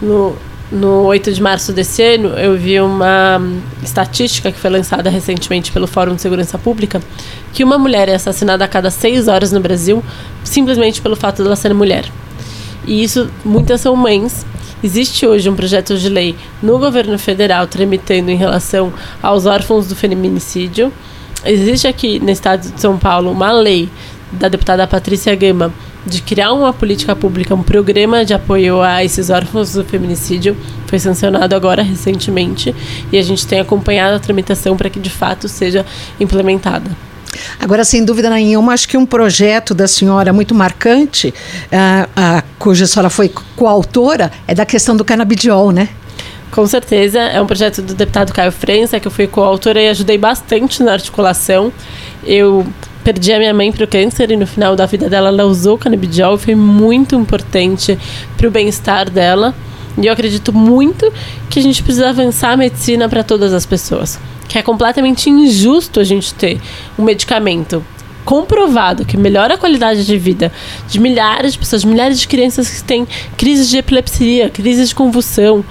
No, 0.00 0.36
no 0.70 1.04
8 1.04 1.32
de 1.32 1.42
março 1.42 1.72
desse 1.72 2.02
ano, 2.02 2.28
eu 2.30 2.56
vi 2.56 2.80
uma 2.80 3.40
estatística 3.82 4.52
que 4.52 4.58
foi 4.58 4.70
lançada 4.70 5.10
recentemente 5.10 5.72
pelo 5.72 5.86
Fórum 5.86 6.14
de 6.14 6.22
Segurança 6.22 6.58
Pública, 6.58 7.00
que 7.52 7.64
uma 7.64 7.78
mulher 7.78 8.08
é 8.08 8.14
assassinada 8.14 8.64
a 8.64 8.68
cada 8.68 8.90
seis 8.90 9.28
horas 9.28 9.50
no 9.50 9.60
Brasil, 9.60 10.04
simplesmente 10.44 11.00
pelo 11.00 11.16
fato 11.16 11.42
de 11.42 11.48
ela 11.48 11.56
ser 11.56 11.74
mulher. 11.74 12.04
E 12.86 13.02
isso, 13.02 13.30
muitas 13.44 13.80
são 13.80 13.96
mães. 13.96 14.46
Existe 14.82 15.26
hoje 15.26 15.50
um 15.50 15.56
projeto 15.56 15.96
de 15.98 16.08
lei 16.08 16.36
no 16.62 16.78
governo 16.78 17.18
federal 17.18 17.66
tramitando 17.66 18.30
em 18.30 18.36
relação 18.36 18.92
aos 19.20 19.44
órfãos 19.44 19.88
do 19.88 19.96
feminicídio, 19.96 20.92
existe 21.44 21.86
aqui 21.86 22.18
no 22.18 22.30
estado 22.30 22.70
de 22.72 22.80
São 22.80 22.98
Paulo 22.98 23.30
uma 23.30 23.52
lei 23.52 23.88
da 24.32 24.48
deputada 24.48 24.86
Patrícia 24.86 25.34
Gama 25.34 25.72
de 26.06 26.22
criar 26.22 26.52
uma 26.52 26.72
política 26.72 27.14
pública, 27.14 27.54
um 27.54 27.62
programa 27.62 28.24
de 28.24 28.32
apoio 28.32 28.80
a 28.80 29.04
esses 29.04 29.30
órfãos 29.30 29.72
do 29.72 29.84
feminicídio. 29.84 30.56
Foi 30.86 30.98
sancionado 30.98 31.54
agora 31.54 31.82
recentemente 31.82 32.74
e 33.12 33.18
a 33.18 33.22
gente 33.22 33.46
tem 33.46 33.60
acompanhado 33.60 34.16
a 34.16 34.20
tramitação 34.20 34.76
para 34.76 34.88
que 34.88 34.98
de 34.98 35.10
fato 35.10 35.48
seja 35.48 35.84
implementada. 36.18 36.90
Agora, 37.60 37.84
sem 37.84 38.04
dúvida 38.04 38.30
nenhuma, 38.30 38.72
acho 38.72 38.88
que 38.88 38.96
um 38.96 39.06
projeto 39.06 39.74
da 39.74 39.86
senhora 39.86 40.32
muito 40.32 40.54
marcante, 40.54 41.28
uh, 41.28 42.08
uh, 42.08 42.42
cuja 42.58 42.86
senhora 42.86 43.10
foi 43.10 43.32
coautora, 43.54 44.32
é 44.46 44.54
da 44.54 44.64
questão 44.64 44.96
do 44.96 45.04
canabidiol, 45.04 45.70
né? 45.70 45.88
Com 46.50 46.66
certeza, 46.66 47.18
é 47.18 47.40
um 47.40 47.46
projeto 47.46 47.82
do 47.82 47.94
deputado 47.94 48.32
Caio 48.32 48.50
França, 48.50 48.98
que 48.98 49.06
eu 49.06 49.12
fui 49.12 49.26
coautora 49.26 49.80
e 49.80 49.88
ajudei 49.88 50.16
bastante 50.16 50.82
na 50.82 50.92
articulação. 50.92 51.70
Eu 52.24 52.66
perdi 53.08 53.32
a 53.32 53.38
minha 53.38 53.54
mãe 53.54 53.72
para 53.72 53.84
o 53.84 53.88
câncer 53.88 54.30
e 54.30 54.36
no 54.36 54.46
final 54.46 54.76
da 54.76 54.84
vida 54.84 55.08
dela 55.08 55.28
ela 55.28 55.46
usou 55.46 55.76
o 55.76 55.78
canabidiol 55.78 56.34
e 56.34 56.38
foi 56.38 56.54
muito 56.54 57.14
importante 57.14 57.98
para 58.36 58.46
o 58.46 58.50
bem-estar 58.50 59.08
dela. 59.08 59.54
E 59.96 60.06
eu 60.06 60.12
acredito 60.12 60.52
muito 60.52 61.10
que 61.48 61.58
a 61.58 61.62
gente 61.62 61.82
precisa 61.82 62.10
avançar 62.10 62.52
a 62.52 62.56
medicina 62.58 63.08
para 63.08 63.24
todas 63.24 63.54
as 63.54 63.64
pessoas. 63.64 64.20
Que 64.46 64.58
é 64.58 64.62
completamente 64.62 65.30
injusto 65.30 66.00
a 66.00 66.04
gente 66.04 66.34
ter 66.34 66.60
um 66.98 67.02
medicamento 67.02 67.82
comprovado 68.26 69.06
que 69.06 69.16
melhora 69.16 69.54
a 69.54 69.56
qualidade 69.56 70.04
de 70.04 70.18
vida 70.18 70.52
de 70.86 71.00
milhares 71.00 71.54
de 71.54 71.58
pessoas, 71.60 71.80
de 71.80 71.88
milhares 71.88 72.20
de 72.20 72.28
crianças 72.28 72.68
que 72.68 72.84
têm 72.84 73.08
crises 73.38 73.70
de 73.70 73.78
epilepsia, 73.78 74.50
crises 74.50 74.90
de 74.90 74.94
convulsão 74.94 75.64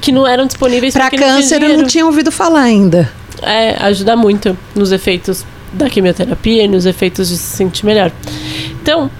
que 0.00 0.10
não 0.10 0.26
eram 0.26 0.46
disponíveis 0.46 0.94
para 0.94 1.10
câncer. 1.10 1.62
Eu 1.62 1.76
não 1.76 1.86
tinha 1.86 2.06
ouvido 2.06 2.32
falar 2.32 2.62
ainda. 2.62 3.12
É, 3.42 3.76
ajuda 3.78 4.16
muito 4.16 4.56
nos 4.74 4.90
efeitos 4.90 5.44
da 5.72 5.88
quimioterapia 5.88 6.64
e 6.64 6.68
nos 6.68 6.86
efeitos 6.86 7.28
de 7.28 7.36
se 7.36 7.56
sentir 7.56 7.84
melhor. 7.84 8.10
Então, 8.82 9.10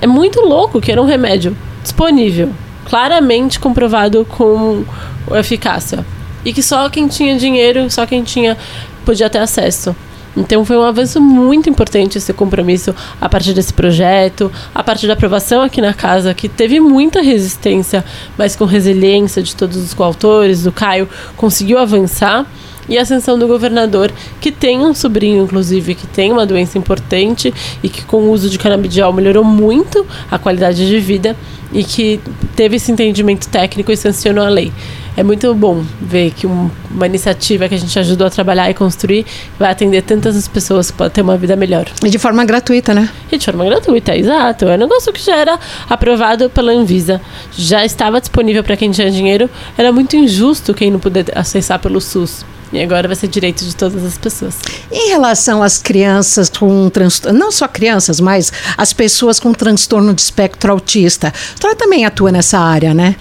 é 0.00 0.06
muito 0.06 0.40
louco 0.40 0.80
que 0.80 0.90
era 0.90 1.00
um 1.00 1.06
remédio 1.06 1.56
disponível, 1.82 2.50
claramente 2.84 3.60
comprovado 3.60 4.24
com 4.24 4.84
eficácia. 5.32 6.04
E 6.44 6.52
que 6.52 6.62
só 6.62 6.88
quem 6.88 7.06
tinha 7.06 7.36
dinheiro, 7.36 7.88
só 7.90 8.04
quem 8.04 8.24
tinha 8.24 8.56
podia 9.04 9.30
ter 9.30 9.38
acesso. 9.38 9.94
Então 10.36 10.64
foi 10.64 10.76
um 10.76 10.82
avanço 10.82 11.20
muito 11.20 11.68
importante 11.68 12.18
esse 12.18 12.32
compromisso 12.32 12.94
a 13.20 13.28
partir 13.28 13.52
desse 13.52 13.72
projeto, 13.72 14.50
a 14.74 14.82
partir 14.82 15.06
da 15.06 15.12
aprovação 15.12 15.62
aqui 15.62 15.80
na 15.80 15.92
casa, 15.92 16.32
que 16.32 16.48
teve 16.48 16.80
muita 16.80 17.20
resistência, 17.20 18.04
mas 18.36 18.56
com 18.56 18.64
resiliência 18.64 19.42
de 19.42 19.54
todos 19.54 19.76
os 19.76 19.92
coautores, 19.92 20.62
do 20.62 20.72
Caio, 20.72 21.08
conseguiu 21.36 21.78
avançar. 21.78 22.46
E 22.88 22.98
a 22.98 23.02
ascensão 23.02 23.38
do 23.38 23.46
governador, 23.46 24.12
que 24.40 24.50
tem 24.50 24.80
um 24.80 24.94
sobrinho, 24.94 25.44
inclusive, 25.44 25.94
que 25.94 26.06
tem 26.06 26.32
uma 26.32 26.46
doença 26.46 26.78
importante 26.78 27.52
e 27.82 27.88
que 27.88 28.02
com 28.04 28.18
o 28.18 28.30
uso 28.30 28.50
de 28.50 28.58
canabidiol 28.58 29.12
melhorou 29.12 29.44
muito 29.44 30.06
a 30.30 30.38
qualidade 30.38 30.86
de 30.86 30.98
vida 31.00 31.36
e 31.72 31.84
que 31.84 32.20
teve 32.54 32.76
esse 32.76 32.92
entendimento 32.92 33.48
técnico 33.48 33.90
e 33.90 33.96
sancionou 33.96 34.44
a 34.44 34.48
lei. 34.48 34.72
É 35.14 35.22
muito 35.22 35.54
bom 35.54 35.84
ver 36.00 36.30
que 36.30 36.46
um, 36.46 36.70
uma 36.90 37.06
iniciativa 37.06 37.68
que 37.68 37.74
a 37.74 37.78
gente 37.78 37.98
ajudou 37.98 38.26
a 38.26 38.30
trabalhar 38.30 38.70
e 38.70 38.74
construir 38.74 39.26
vai 39.58 39.70
atender 39.70 40.02
tantas 40.02 40.48
pessoas 40.48 40.90
que 40.90 40.96
podem 40.96 41.12
ter 41.12 41.20
uma 41.20 41.36
vida 41.36 41.54
melhor. 41.54 41.86
E 42.02 42.08
de 42.08 42.18
forma 42.18 42.42
gratuita, 42.46 42.94
né? 42.94 43.10
E 43.30 43.36
de 43.36 43.44
forma 43.44 43.62
gratuita, 43.66 44.16
exato. 44.16 44.66
É 44.66 44.74
um 44.74 44.78
negócio 44.78 45.12
que 45.12 45.22
já 45.22 45.36
era 45.36 45.58
aprovado 45.88 46.48
pela 46.48 46.72
Anvisa, 46.72 47.20
já 47.54 47.84
estava 47.84 48.20
disponível 48.20 48.64
para 48.64 48.74
quem 48.74 48.90
tinha 48.90 49.10
dinheiro. 49.10 49.50
Era 49.76 49.92
muito 49.92 50.16
injusto 50.16 50.72
quem 50.72 50.90
não 50.90 50.98
puder 50.98 51.26
acessar 51.34 51.78
pelo 51.78 52.00
SUS. 52.00 52.42
E 52.72 52.82
agora 52.82 53.06
vai 53.06 53.16
ser 53.16 53.28
direito 53.28 53.64
de 53.64 53.76
todas 53.76 54.02
as 54.04 54.16
pessoas. 54.16 54.58
Em 54.90 55.10
relação 55.10 55.62
às 55.62 55.76
crianças 55.76 56.48
com 56.48 56.88
transtorno, 56.88 57.38
não 57.38 57.52
só 57.52 57.68
crianças, 57.68 58.18
mas 58.18 58.50
as 58.76 58.92
pessoas 58.92 59.38
com 59.38 59.52
transtorno 59.52 60.14
de 60.14 60.22
espectro 60.22 60.72
autista, 60.72 61.32
tu 61.60 61.74
também 61.76 62.06
atua 62.06 62.32
nessa 62.32 62.58
área, 62.58 62.94
né? 62.94 63.16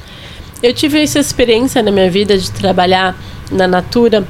Eu 0.63 0.73
tive 0.73 1.01
essa 1.01 1.19
experiência 1.19 1.83
na 1.83 1.91
minha 1.91 2.09
vida 2.09 2.37
de 2.37 2.49
trabalhar 2.51 3.17
na 3.51 3.67
Natura 3.67 4.25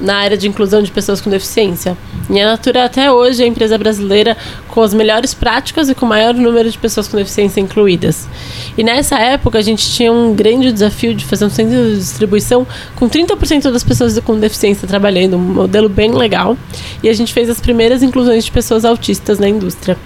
na 0.00 0.16
área 0.16 0.36
de 0.36 0.46
inclusão 0.46 0.82
de 0.82 0.90
pessoas 0.90 1.20
com 1.20 1.30
deficiência. 1.30 1.96
E 2.28 2.40
a 2.40 2.46
Natura 2.46 2.84
até 2.84 3.10
hoje 3.10 3.42
é 3.42 3.44
a 3.46 3.48
empresa 3.48 3.78
brasileira 3.78 4.36
com 4.68 4.82
as 4.82 4.92
melhores 4.92 5.32
práticas 5.32 5.88
e 5.88 5.94
com 5.94 6.04
o 6.04 6.08
maior 6.08 6.34
número 6.34 6.70
de 6.70 6.76
pessoas 6.76 7.08
com 7.08 7.16
deficiência 7.16 7.60
incluídas. 7.60 8.28
E 8.76 8.84
nessa 8.84 9.18
época 9.18 9.58
a 9.58 9.62
gente 9.62 9.88
tinha 9.90 10.12
um 10.12 10.34
grande 10.34 10.72
desafio 10.72 11.14
de 11.14 11.24
fazer 11.24 11.44
um 11.46 11.50
centro 11.50 11.74
de 11.74 11.96
distribuição 11.96 12.66
com 12.94 13.08
30% 13.08 13.70
das 13.70 13.82
pessoas 13.82 14.18
com 14.20 14.38
deficiência 14.38 14.86
trabalhando, 14.86 15.36
um 15.36 15.40
modelo 15.40 15.88
bem 15.88 16.12
legal. 16.12 16.56
E 17.02 17.08
a 17.08 17.12
gente 17.12 17.32
fez 17.32 17.48
as 17.48 17.60
primeiras 17.60 18.02
inclusões 18.02 18.44
de 18.44 18.50
pessoas 18.50 18.84
autistas 18.84 19.38
na 19.38 19.48
indústria. 19.48 19.96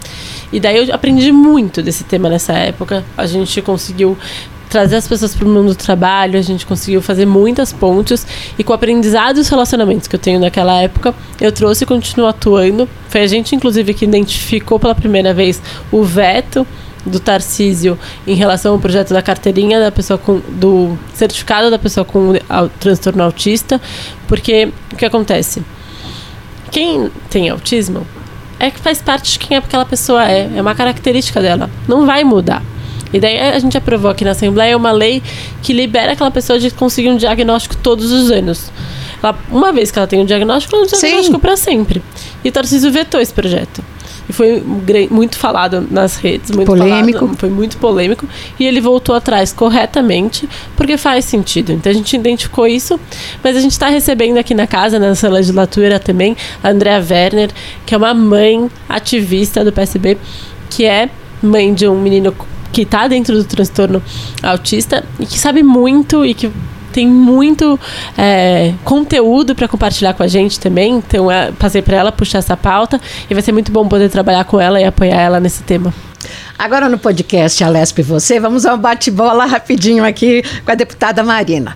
E 0.52 0.60
daí 0.60 0.76
eu 0.76 0.94
aprendi 0.94 1.32
muito 1.32 1.82
desse 1.82 2.04
tema 2.04 2.28
nessa 2.28 2.52
época. 2.52 3.04
A 3.16 3.26
gente 3.26 3.60
conseguiu 3.62 4.16
trazer 4.68 4.96
as 4.96 5.08
pessoas 5.08 5.34
para 5.34 5.46
o 5.46 5.50
mundo 5.50 5.70
do 5.70 5.74
trabalho, 5.74 6.38
a 6.38 6.42
gente 6.42 6.64
conseguiu 6.64 7.02
fazer 7.02 7.26
muitas 7.26 7.72
pontes 7.72 8.24
e 8.56 8.62
com 8.62 8.72
o 8.72 8.76
aprendizado 8.76 9.38
e 9.38 9.40
os 9.40 9.48
relacionamentos 9.48 10.06
que 10.06 10.14
eu 10.14 10.20
tenho 10.20 10.38
naquela 10.38 10.80
época, 10.80 11.12
eu 11.40 11.50
trouxe 11.50 11.82
e 11.82 11.86
continuo 11.86 12.28
atuando. 12.28 12.88
Foi 13.08 13.22
a 13.22 13.26
gente, 13.26 13.54
inclusive, 13.54 13.92
que 13.92 14.04
identificou 14.04 14.78
pela 14.78 14.94
primeira 14.94 15.34
vez 15.34 15.60
o 15.90 16.04
veto 16.04 16.64
do 17.04 17.18
Tarcísio 17.18 17.98
em 18.26 18.34
relação 18.34 18.72
ao 18.72 18.78
projeto 18.78 19.12
da 19.12 19.22
carteirinha 19.22 19.80
da 19.80 19.90
pessoa 19.90 20.18
com 20.18 20.40
do 20.48 20.98
certificado 21.14 21.70
da 21.70 21.78
pessoa 21.78 22.04
com 22.04 22.34
transtorno 22.78 23.22
autista, 23.22 23.80
porque 24.28 24.72
o 24.92 24.96
que 24.96 25.04
acontece? 25.04 25.62
Quem 26.70 27.10
tem 27.28 27.48
autismo 27.48 28.06
é 28.58 28.70
que 28.70 28.78
faz 28.78 29.00
parte 29.00 29.32
de 29.32 29.38
quem 29.38 29.56
aquela 29.56 29.84
pessoa 29.84 30.30
é, 30.30 30.50
é 30.54 30.60
uma 30.60 30.74
característica 30.74 31.40
dela, 31.40 31.70
não 31.88 32.04
vai 32.04 32.22
mudar. 32.22 32.62
E 33.12 33.18
daí 33.18 33.38
a 33.40 33.58
gente 33.58 33.76
aprovou 33.76 34.10
aqui 34.10 34.24
na 34.24 34.30
Assembleia 34.32 34.76
uma 34.76 34.92
lei 34.92 35.20
que 35.62 35.72
libera 35.72 36.12
aquela 36.12 36.30
pessoa 36.30 36.58
de 36.60 36.70
conseguir 36.70 37.08
um 37.08 37.16
diagnóstico 37.16 37.76
todos 37.76 38.12
os 38.12 38.30
anos. 38.30 38.70
Ela, 39.22 39.36
uma 39.50 39.72
vez 39.72 39.90
que 39.90 39.98
ela 39.98 40.06
tem 40.06 40.20
um 40.20 40.24
diagnóstico, 40.24 40.76
ela 40.76 40.86
tem 40.86 40.96
um 40.96 41.00
diagnóstico 41.00 41.38
para 41.40 41.56
sempre. 41.56 42.02
E 42.44 42.48
o 42.48 42.52
Tarcísio 42.52 42.92
vetou 42.92 43.20
esse 43.20 43.32
projeto. 43.32 43.82
E 44.30 44.32
foi 44.32 44.62
muito 45.10 45.36
falado 45.36 45.84
nas 45.90 46.14
redes, 46.14 46.52
muito 46.52 46.68
polêmico. 46.68 47.18
Falado, 47.18 47.36
foi 47.36 47.50
muito 47.50 47.76
polêmico. 47.78 48.28
E 48.60 48.64
ele 48.64 48.80
voltou 48.80 49.12
atrás 49.16 49.52
corretamente, 49.52 50.48
porque 50.76 50.96
faz 50.96 51.24
sentido. 51.24 51.72
Então 51.72 51.90
a 51.90 51.92
gente 51.92 52.14
identificou 52.14 52.64
isso, 52.64 52.98
mas 53.42 53.56
a 53.56 53.60
gente 53.60 53.72
está 53.72 53.88
recebendo 53.88 54.38
aqui 54.38 54.54
na 54.54 54.68
casa, 54.68 55.00
nessa 55.00 55.28
legislatura 55.28 55.98
também, 55.98 56.36
a 56.62 56.70
Andrea 56.70 57.04
Werner, 57.10 57.50
que 57.84 57.92
é 57.92 57.98
uma 57.98 58.14
mãe 58.14 58.70
ativista 58.88 59.64
do 59.64 59.72
PSB, 59.72 60.16
que 60.68 60.84
é 60.84 61.10
mãe 61.42 61.74
de 61.74 61.88
um 61.88 62.00
menino 62.00 62.32
que 62.72 62.82
está 62.82 63.08
dentro 63.08 63.34
do 63.34 63.42
transtorno 63.42 64.00
autista 64.40 65.04
e 65.18 65.26
que 65.26 65.40
sabe 65.40 65.60
muito 65.64 66.24
e 66.24 66.34
que 66.34 66.48
tem 66.92 67.06
muito 67.06 67.78
é, 68.16 68.74
conteúdo 68.84 69.54
para 69.54 69.68
compartilhar 69.68 70.14
com 70.14 70.22
a 70.22 70.28
gente 70.28 70.58
também. 70.58 70.96
Então, 70.96 71.30
é, 71.30 71.52
passei 71.52 71.82
para 71.82 71.96
ela 71.96 72.12
puxar 72.12 72.38
essa 72.38 72.56
pauta 72.56 73.00
e 73.28 73.34
vai 73.34 73.42
ser 73.42 73.52
muito 73.52 73.72
bom 73.72 73.88
poder 73.88 74.08
trabalhar 74.08 74.44
com 74.44 74.60
ela 74.60 74.80
e 74.80 74.84
apoiar 74.84 75.20
ela 75.20 75.40
nesse 75.40 75.62
tema. 75.62 75.92
Agora 76.58 76.88
no 76.88 76.98
podcast 76.98 77.64
Alesp 77.64 78.00
e 78.00 78.02
Você, 78.02 78.38
vamos 78.38 78.66
a 78.66 78.74
um 78.74 78.78
bate-bola 78.78 79.46
rapidinho 79.46 80.04
aqui 80.04 80.42
com 80.64 80.70
a 80.70 80.74
deputada 80.74 81.22
Marina. 81.22 81.74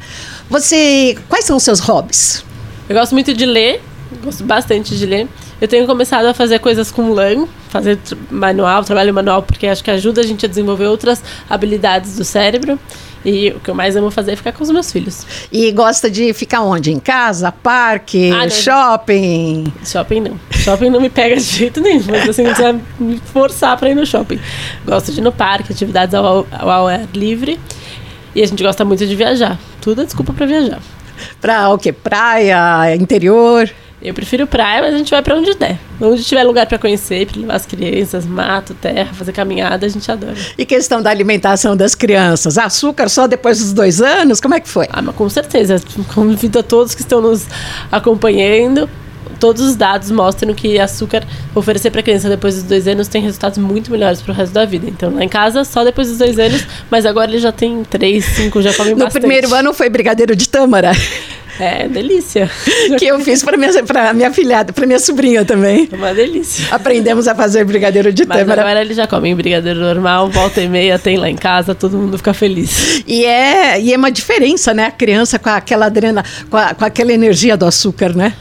Você, 0.50 1.16
quais 1.28 1.44
são 1.46 1.56
os 1.56 1.62
seus 1.62 1.80
hobbies? 1.80 2.44
Eu 2.88 2.94
gosto 2.94 3.12
muito 3.12 3.32
de 3.32 3.46
ler, 3.46 3.82
gosto 4.22 4.44
bastante 4.44 4.94
de 4.96 5.06
ler. 5.06 5.26
Eu 5.60 5.68
tenho 5.68 5.86
começado 5.86 6.26
a 6.26 6.34
fazer 6.34 6.58
coisas 6.58 6.90
com 6.90 7.12
lã, 7.12 7.46
fazer 7.68 7.98
manual, 8.30 8.84
trabalho 8.84 9.14
manual, 9.14 9.42
porque 9.42 9.66
acho 9.66 9.82
que 9.82 9.90
ajuda 9.90 10.20
a 10.20 10.24
gente 10.24 10.44
a 10.44 10.48
desenvolver 10.48 10.86
outras 10.86 11.22
habilidades 11.48 12.16
do 12.16 12.24
cérebro. 12.24 12.78
E 13.24 13.48
o 13.50 13.60
que 13.60 13.70
eu 13.70 13.74
mais 13.74 13.96
amo 13.96 14.10
fazer 14.10 14.32
é 14.32 14.36
ficar 14.36 14.52
com 14.52 14.62
os 14.62 14.70
meus 14.70 14.92
filhos. 14.92 15.26
E 15.50 15.72
gosta 15.72 16.10
de 16.10 16.34
ficar 16.34 16.60
onde? 16.60 16.92
Em 16.92 16.98
casa, 16.98 17.50
parque, 17.50 18.30
ah, 18.30 18.50
shopping? 18.50 19.72
Shopping 19.82 20.20
não. 20.20 20.40
Shopping 20.50 20.90
não 20.90 21.00
me 21.00 21.08
pega 21.08 21.36
de 21.36 21.42
jeito 21.42 21.80
nenhum, 21.80 22.04
mas 22.06 22.28
assim, 22.28 22.44
precisa 22.44 22.78
me 22.98 23.18
forçar 23.32 23.78
para 23.78 23.88
ir 23.88 23.94
no 23.94 24.04
shopping. 24.04 24.38
Gosto 24.84 25.10
de 25.10 25.20
ir 25.20 25.22
no 25.22 25.32
parque, 25.32 25.72
atividades 25.72 26.14
ao, 26.14 26.46
ao 26.52 26.86
ar 26.86 27.08
livre. 27.14 27.58
E 28.34 28.42
a 28.42 28.46
gente 28.46 28.62
gosta 28.62 28.84
muito 28.84 29.06
de 29.06 29.16
viajar. 29.16 29.58
Tudo 29.80 30.02
é 30.02 30.04
desculpa 30.04 30.34
para 30.34 30.44
viajar. 30.44 30.80
Pra 31.40 31.70
o 31.70 31.78
quê? 31.78 31.92
Praia, 31.92 32.94
interior? 32.94 33.70
Eu 34.04 34.12
prefiro 34.12 34.46
praia, 34.46 34.82
mas 34.82 34.94
a 34.94 34.98
gente 34.98 35.10
vai 35.10 35.22
para 35.22 35.34
onde 35.34 35.54
der. 35.54 35.78
Onde 35.98 36.22
tiver 36.22 36.42
lugar 36.44 36.66
para 36.66 36.76
conhecer, 36.78 37.26
para 37.26 37.40
levar 37.40 37.54
as 37.54 37.64
crianças, 37.64 38.26
mato, 38.26 38.74
terra, 38.74 39.14
fazer 39.14 39.32
caminhada, 39.32 39.86
a 39.86 39.88
gente 39.88 40.12
adora. 40.12 40.36
E 40.58 40.66
questão 40.66 41.00
da 41.00 41.08
alimentação 41.08 41.74
das 41.74 41.94
crianças? 41.94 42.58
Açúcar 42.58 43.08
só 43.08 43.26
depois 43.26 43.60
dos 43.60 43.72
dois 43.72 44.02
anos? 44.02 44.42
Como 44.42 44.52
é 44.52 44.60
que 44.60 44.68
foi? 44.68 44.86
Ah, 44.92 45.00
mas 45.00 45.16
com 45.16 45.26
certeza. 45.30 45.80
Convido 46.14 46.58
a 46.58 46.62
todos 46.62 46.94
que 46.94 47.00
estão 47.00 47.22
nos 47.22 47.46
acompanhando. 47.90 48.90
Todos 49.40 49.62
os 49.62 49.74
dados 49.74 50.10
mostram 50.10 50.52
que 50.52 50.78
açúcar 50.78 51.26
oferecer 51.54 51.90
para 51.90 52.02
criança 52.02 52.28
depois 52.28 52.56
dos 52.56 52.64
dois 52.64 52.86
anos 52.86 53.08
tem 53.08 53.22
resultados 53.22 53.56
muito 53.56 53.90
melhores 53.90 54.20
para 54.20 54.32
o 54.32 54.34
resto 54.34 54.52
da 54.52 54.66
vida. 54.66 54.86
Então, 54.86 55.14
lá 55.14 55.24
em 55.24 55.28
casa, 55.30 55.64
só 55.64 55.82
depois 55.82 56.08
dos 56.08 56.18
dois 56.18 56.38
anos, 56.38 56.66
mas 56.90 57.06
agora 57.06 57.30
ele 57.30 57.40
já 57.40 57.50
tem 57.50 57.82
três, 57.84 58.24
cinco, 58.26 58.60
já 58.60 58.74
come 58.74 58.90
bastante. 58.90 59.14
No 59.14 59.20
primeiro 59.20 59.54
ano 59.54 59.72
foi 59.72 59.88
brigadeiro 59.88 60.36
de 60.36 60.46
tâmara. 60.46 60.92
É, 61.58 61.88
delícia. 61.88 62.50
Que 62.98 63.06
eu 63.06 63.18
fiz 63.20 63.42
para 63.42 63.56
minha, 63.56 63.82
pra 63.82 64.12
minha 64.12 64.32
filhada, 64.32 64.72
para 64.72 64.86
minha 64.86 64.98
sobrinha 64.98 65.44
também. 65.44 65.88
Uma 65.92 66.12
delícia. 66.12 66.66
Aprendemos 66.74 67.26
a 67.26 67.34
fazer 67.34 67.64
brigadeiro 67.64 68.12
de 68.12 68.24
Mas 68.26 68.38
tâmara. 68.38 68.62
agora 68.62 68.80
ele 68.80 68.94
já 68.94 69.06
come 69.06 69.34
brigadeiro 69.34 69.80
normal, 69.80 70.28
volta 70.28 70.60
e 70.60 70.68
meia, 70.68 70.98
tem 70.98 71.16
lá 71.16 71.28
em 71.30 71.36
casa, 71.36 71.74
todo 71.74 71.96
mundo 71.96 72.16
fica 72.18 72.34
feliz. 72.34 73.02
E 73.06 73.24
é, 73.24 73.80
e 73.80 73.92
é 73.92 73.96
uma 73.96 74.10
diferença, 74.10 74.74
né? 74.74 74.86
A 74.86 74.90
criança 74.90 75.38
com 75.38 75.48
aquela 75.48 75.86
adrena, 75.86 76.24
com, 76.50 76.56
a, 76.56 76.74
com 76.74 76.84
aquela 76.84 77.12
energia 77.12 77.56
do 77.56 77.64
açúcar, 77.64 78.14
né? 78.14 78.34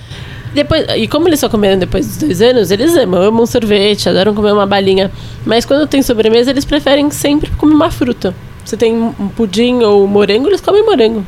Depois, 0.54 0.86
e 0.95 1.08
como 1.08 1.28
eles 1.28 1.39
só 1.39 1.49
comeram 1.49 1.80
depois 1.80 2.06
dos 2.06 2.17
dois 2.17 2.41
anos, 2.41 2.69
eles 2.69 2.95
amam, 2.95 3.23
amam 3.23 3.45
sorvete, 3.45 4.08
adoram 4.08 4.36
comer 4.36 4.54
uma 4.54 4.67
balinha. 4.67 5.12
Mas 5.45 5.65
quando 5.65 5.88
tem 5.88 6.02
sobremesa, 6.04 6.52
eles 6.52 6.63
preferem 6.65 7.10
sempre 7.10 7.49
comer 7.52 7.73
uma 7.73 7.89
fruta. 7.89 8.36
Você 8.63 8.78
tem 8.78 8.93
um 8.93 9.30
pudim 9.30 9.82
ou 9.82 10.08
morango, 10.08 10.47
eles 10.47 10.62
comem 10.62 10.84
morango. 10.86 11.26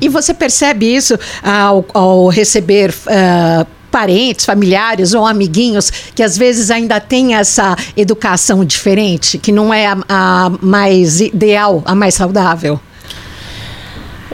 E 0.00 0.08
você 0.08 0.32
percebe 0.34 0.94
isso 0.94 1.18
ao, 1.42 1.84
ao 1.92 2.28
receber. 2.28 2.90
Uh, 2.90 3.66
parentes, 3.94 4.44
familiares 4.44 5.14
ou 5.14 5.24
amiguinhos 5.24 5.88
que 5.88 6.20
às 6.24 6.36
vezes 6.36 6.68
ainda 6.68 6.98
tem 6.98 7.36
essa 7.36 7.76
educação 7.96 8.64
diferente, 8.64 9.38
que 9.38 9.52
não 9.52 9.72
é 9.72 9.86
a, 9.86 9.96
a 10.08 10.50
mais 10.60 11.20
ideal, 11.20 11.80
a 11.84 11.94
mais 11.94 12.14
saudável? 12.14 12.80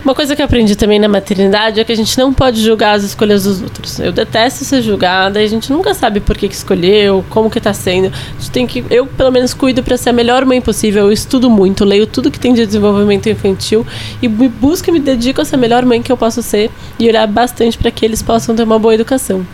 Uma 0.02 0.14
coisa 0.14 0.34
que 0.34 0.40
eu 0.40 0.46
aprendi 0.46 0.74
também 0.76 0.98
na 0.98 1.08
maternidade 1.08 1.78
é 1.78 1.84
que 1.84 1.92
a 1.92 1.96
gente 1.96 2.16
não 2.16 2.32
pode 2.32 2.62
julgar 2.62 2.96
as 2.96 3.04
escolhas 3.04 3.44
dos 3.44 3.62
outros. 3.62 3.98
Eu 3.98 4.10
detesto 4.10 4.64
ser 4.64 4.80
julgada 4.80 5.42
e 5.42 5.44
a 5.44 5.48
gente 5.48 5.70
nunca 5.70 5.92
sabe 5.92 6.20
por 6.20 6.38
que, 6.38 6.48
que 6.48 6.54
escolheu, 6.54 7.22
como 7.28 7.50
que 7.50 7.60
tá 7.60 7.74
sendo. 7.74 8.06
A 8.06 8.40
gente 8.40 8.50
tem 8.50 8.66
que, 8.66 8.82
eu 8.88 9.06
pelo 9.06 9.30
menos 9.30 9.52
cuido 9.52 9.82
para 9.82 9.98
ser 9.98 10.10
a 10.10 10.12
melhor 10.12 10.44
mãe 10.46 10.58
possível. 10.60 11.04
Eu 11.04 11.12
estudo 11.12 11.50
muito, 11.50 11.84
leio 11.84 12.06
tudo 12.06 12.30
que 12.30 12.40
tem 12.40 12.54
de 12.54 12.64
desenvolvimento 12.64 13.28
infantil 13.28 13.86
e 14.22 14.28
me 14.28 14.48
busco 14.48 14.88
e 14.88 14.92
me 14.92 15.00
dedico 15.00 15.42
a 15.42 15.44
ser 15.44 15.56
a 15.56 15.58
melhor 15.58 15.84
mãe 15.84 16.00
que 16.00 16.10
eu 16.10 16.16
posso 16.16 16.42
ser 16.42 16.70
e 16.98 17.06
olhar 17.06 17.26
bastante 17.26 17.76
para 17.76 17.90
que 17.90 18.04
eles 18.04 18.22
possam 18.22 18.56
ter 18.56 18.62
uma 18.62 18.78
boa 18.78 18.94
educação. 18.94 19.46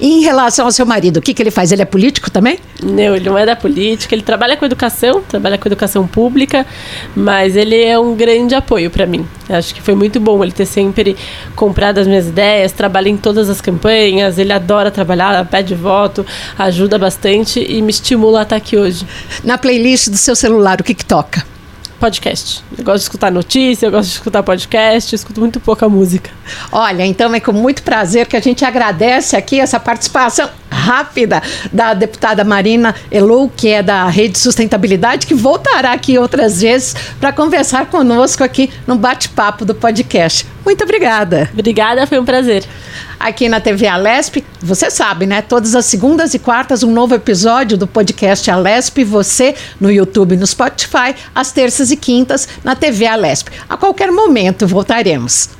E 0.00 0.06
em 0.06 0.20
relação 0.22 0.66
ao 0.66 0.72
seu 0.72 0.84
marido, 0.84 1.18
o 1.18 1.22
que, 1.22 1.32
que 1.32 1.42
ele 1.42 1.50
faz? 1.50 1.72
Ele 1.72 1.82
é 1.82 1.84
político 1.84 2.30
também? 2.30 2.58
Não, 2.82 3.16
ele 3.16 3.28
não 3.28 3.38
é 3.38 3.46
da 3.46 3.56
política. 3.56 4.14
Ele 4.14 4.22
trabalha 4.22 4.56
com 4.56 4.64
educação, 4.64 5.22
trabalha 5.22 5.58
com 5.58 5.68
educação 5.68 6.06
pública, 6.06 6.66
mas 7.14 7.56
ele 7.56 7.82
é 7.82 7.98
um 7.98 8.14
grande 8.14 8.54
apoio 8.54 8.90
para 8.90 9.06
mim. 9.06 9.26
Acho 9.48 9.74
que 9.74 9.82
foi 9.82 9.94
muito 9.94 10.20
bom 10.20 10.42
ele 10.42 10.52
ter 10.52 10.66
sempre 10.66 11.16
comprado 11.54 11.98
as 11.98 12.06
minhas 12.06 12.28
ideias, 12.28 12.72
trabalha 12.72 13.08
em 13.08 13.16
todas 13.16 13.48
as 13.50 13.60
campanhas, 13.60 14.38
ele 14.38 14.52
adora 14.52 14.90
trabalhar, 14.90 15.44
pede 15.46 15.74
voto, 15.74 16.24
ajuda 16.58 16.98
bastante 16.98 17.60
e 17.60 17.80
me 17.82 17.90
estimula 17.90 18.40
a 18.40 18.42
estar 18.42 18.56
aqui 18.56 18.76
hoje. 18.76 19.06
Na 19.44 19.58
playlist 19.58 20.08
do 20.08 20.16
seu 20.16 20.36
celular, 20.36 20.80
o 20.80 20.84
que, 20.84 20.94
que 20.94 21.04
toca? 21.04 21.44
Podcast. 22.00 22.64
Eu 22.76 22.82
gosto 22.82 22.96
de 22.96 23.02
escutar 23.02 23.30
notícia, 23.30 23.86
eu 23.86 23.90
gosto 23.90 24.08
de 24.08 24.14
escutar 24.14 24.42
podcast, 24.42 25.12
eu 25.12 25.16
escuto 25.16 25.38
muito 25.38 25.60
pouca 25.60 25.88
música. 25.88 26.30
Olha, 26.72 27.04
então 27.04 27.32
é 27.34 27.38
com 27.38 27.52
muito 27.52 27.82
prazer 27.82 28.26
que 28.26 28.36
a 28.36 28.40
gente 28.40 28.64
agradece 28.64 29.36
aqui 29.36 29.60
essa 29.60 29.78
participação 29.78 30.48
rápida 30.70 31.42
da 31.72 31.92
deputada 31.92 32.42
Marina 32.42 32.94
Elou, 33.10 33.52
que 33.54 33.68
é 33.68 33.82
da 33.82 34.08
Rede 34.08 34.38
Sustentabilidade, 34.38 35.26
que 35.26 35.34
voltará 35.34 35.92
aqui 35.92 36.18
outras 36.18 36.62
vezes 36.62 36.96
para 37.20 37.32
conversar 37.32 37.86
conosco 37.86 38.42
aqui 38.42 38.70
no 38.86 38.96
bate-papo 38.96 39.64
do 39.64 39.74
podcast. 39.74 40.46
Muito 40.64 40.82
obrigada. 40.82 41.50
Obrigada, 41.52 42.06
foi 42.06 42.18
um 42.18 42.24
prazer. 42.24 42.64
Aqui 43.20 43.50
na 43.50 43.60
TV 43.60 43.86
Alesp, 43.86 44.42
você 44.62 44.90
sabe, 44.90 45.26
né? 45.26 45.42
Todas 45.42 45.74
as 45.74 45.84
segundas 45.84 46.32
e 46.32 46.38
quartas, 46.38 46.82
um 46.82 46.90
novo 46.90 47.14
episódio 47.14 47.76
do 47.76 47.86
podcast 47.86 48.50
Alesp, 48.50 49.04
você 49.04 49.54
no 49.78 49.92
YouTube 49.92 50.32
e 50.32 50.38
no 50.38 50.46
Spotify, 50.46 51.14
às 51.34 51.52
terças 51.52 51.90
e 51.90 51.98
quintas 51.98 52.48
na 52.64 52.74
TV 52.74 53.06
Alesp. 53.06 53.48
A 53.68 53.76
qualquer 53.76 54.10
momento 54.10 54.66
voltaremos. 54.66 55.50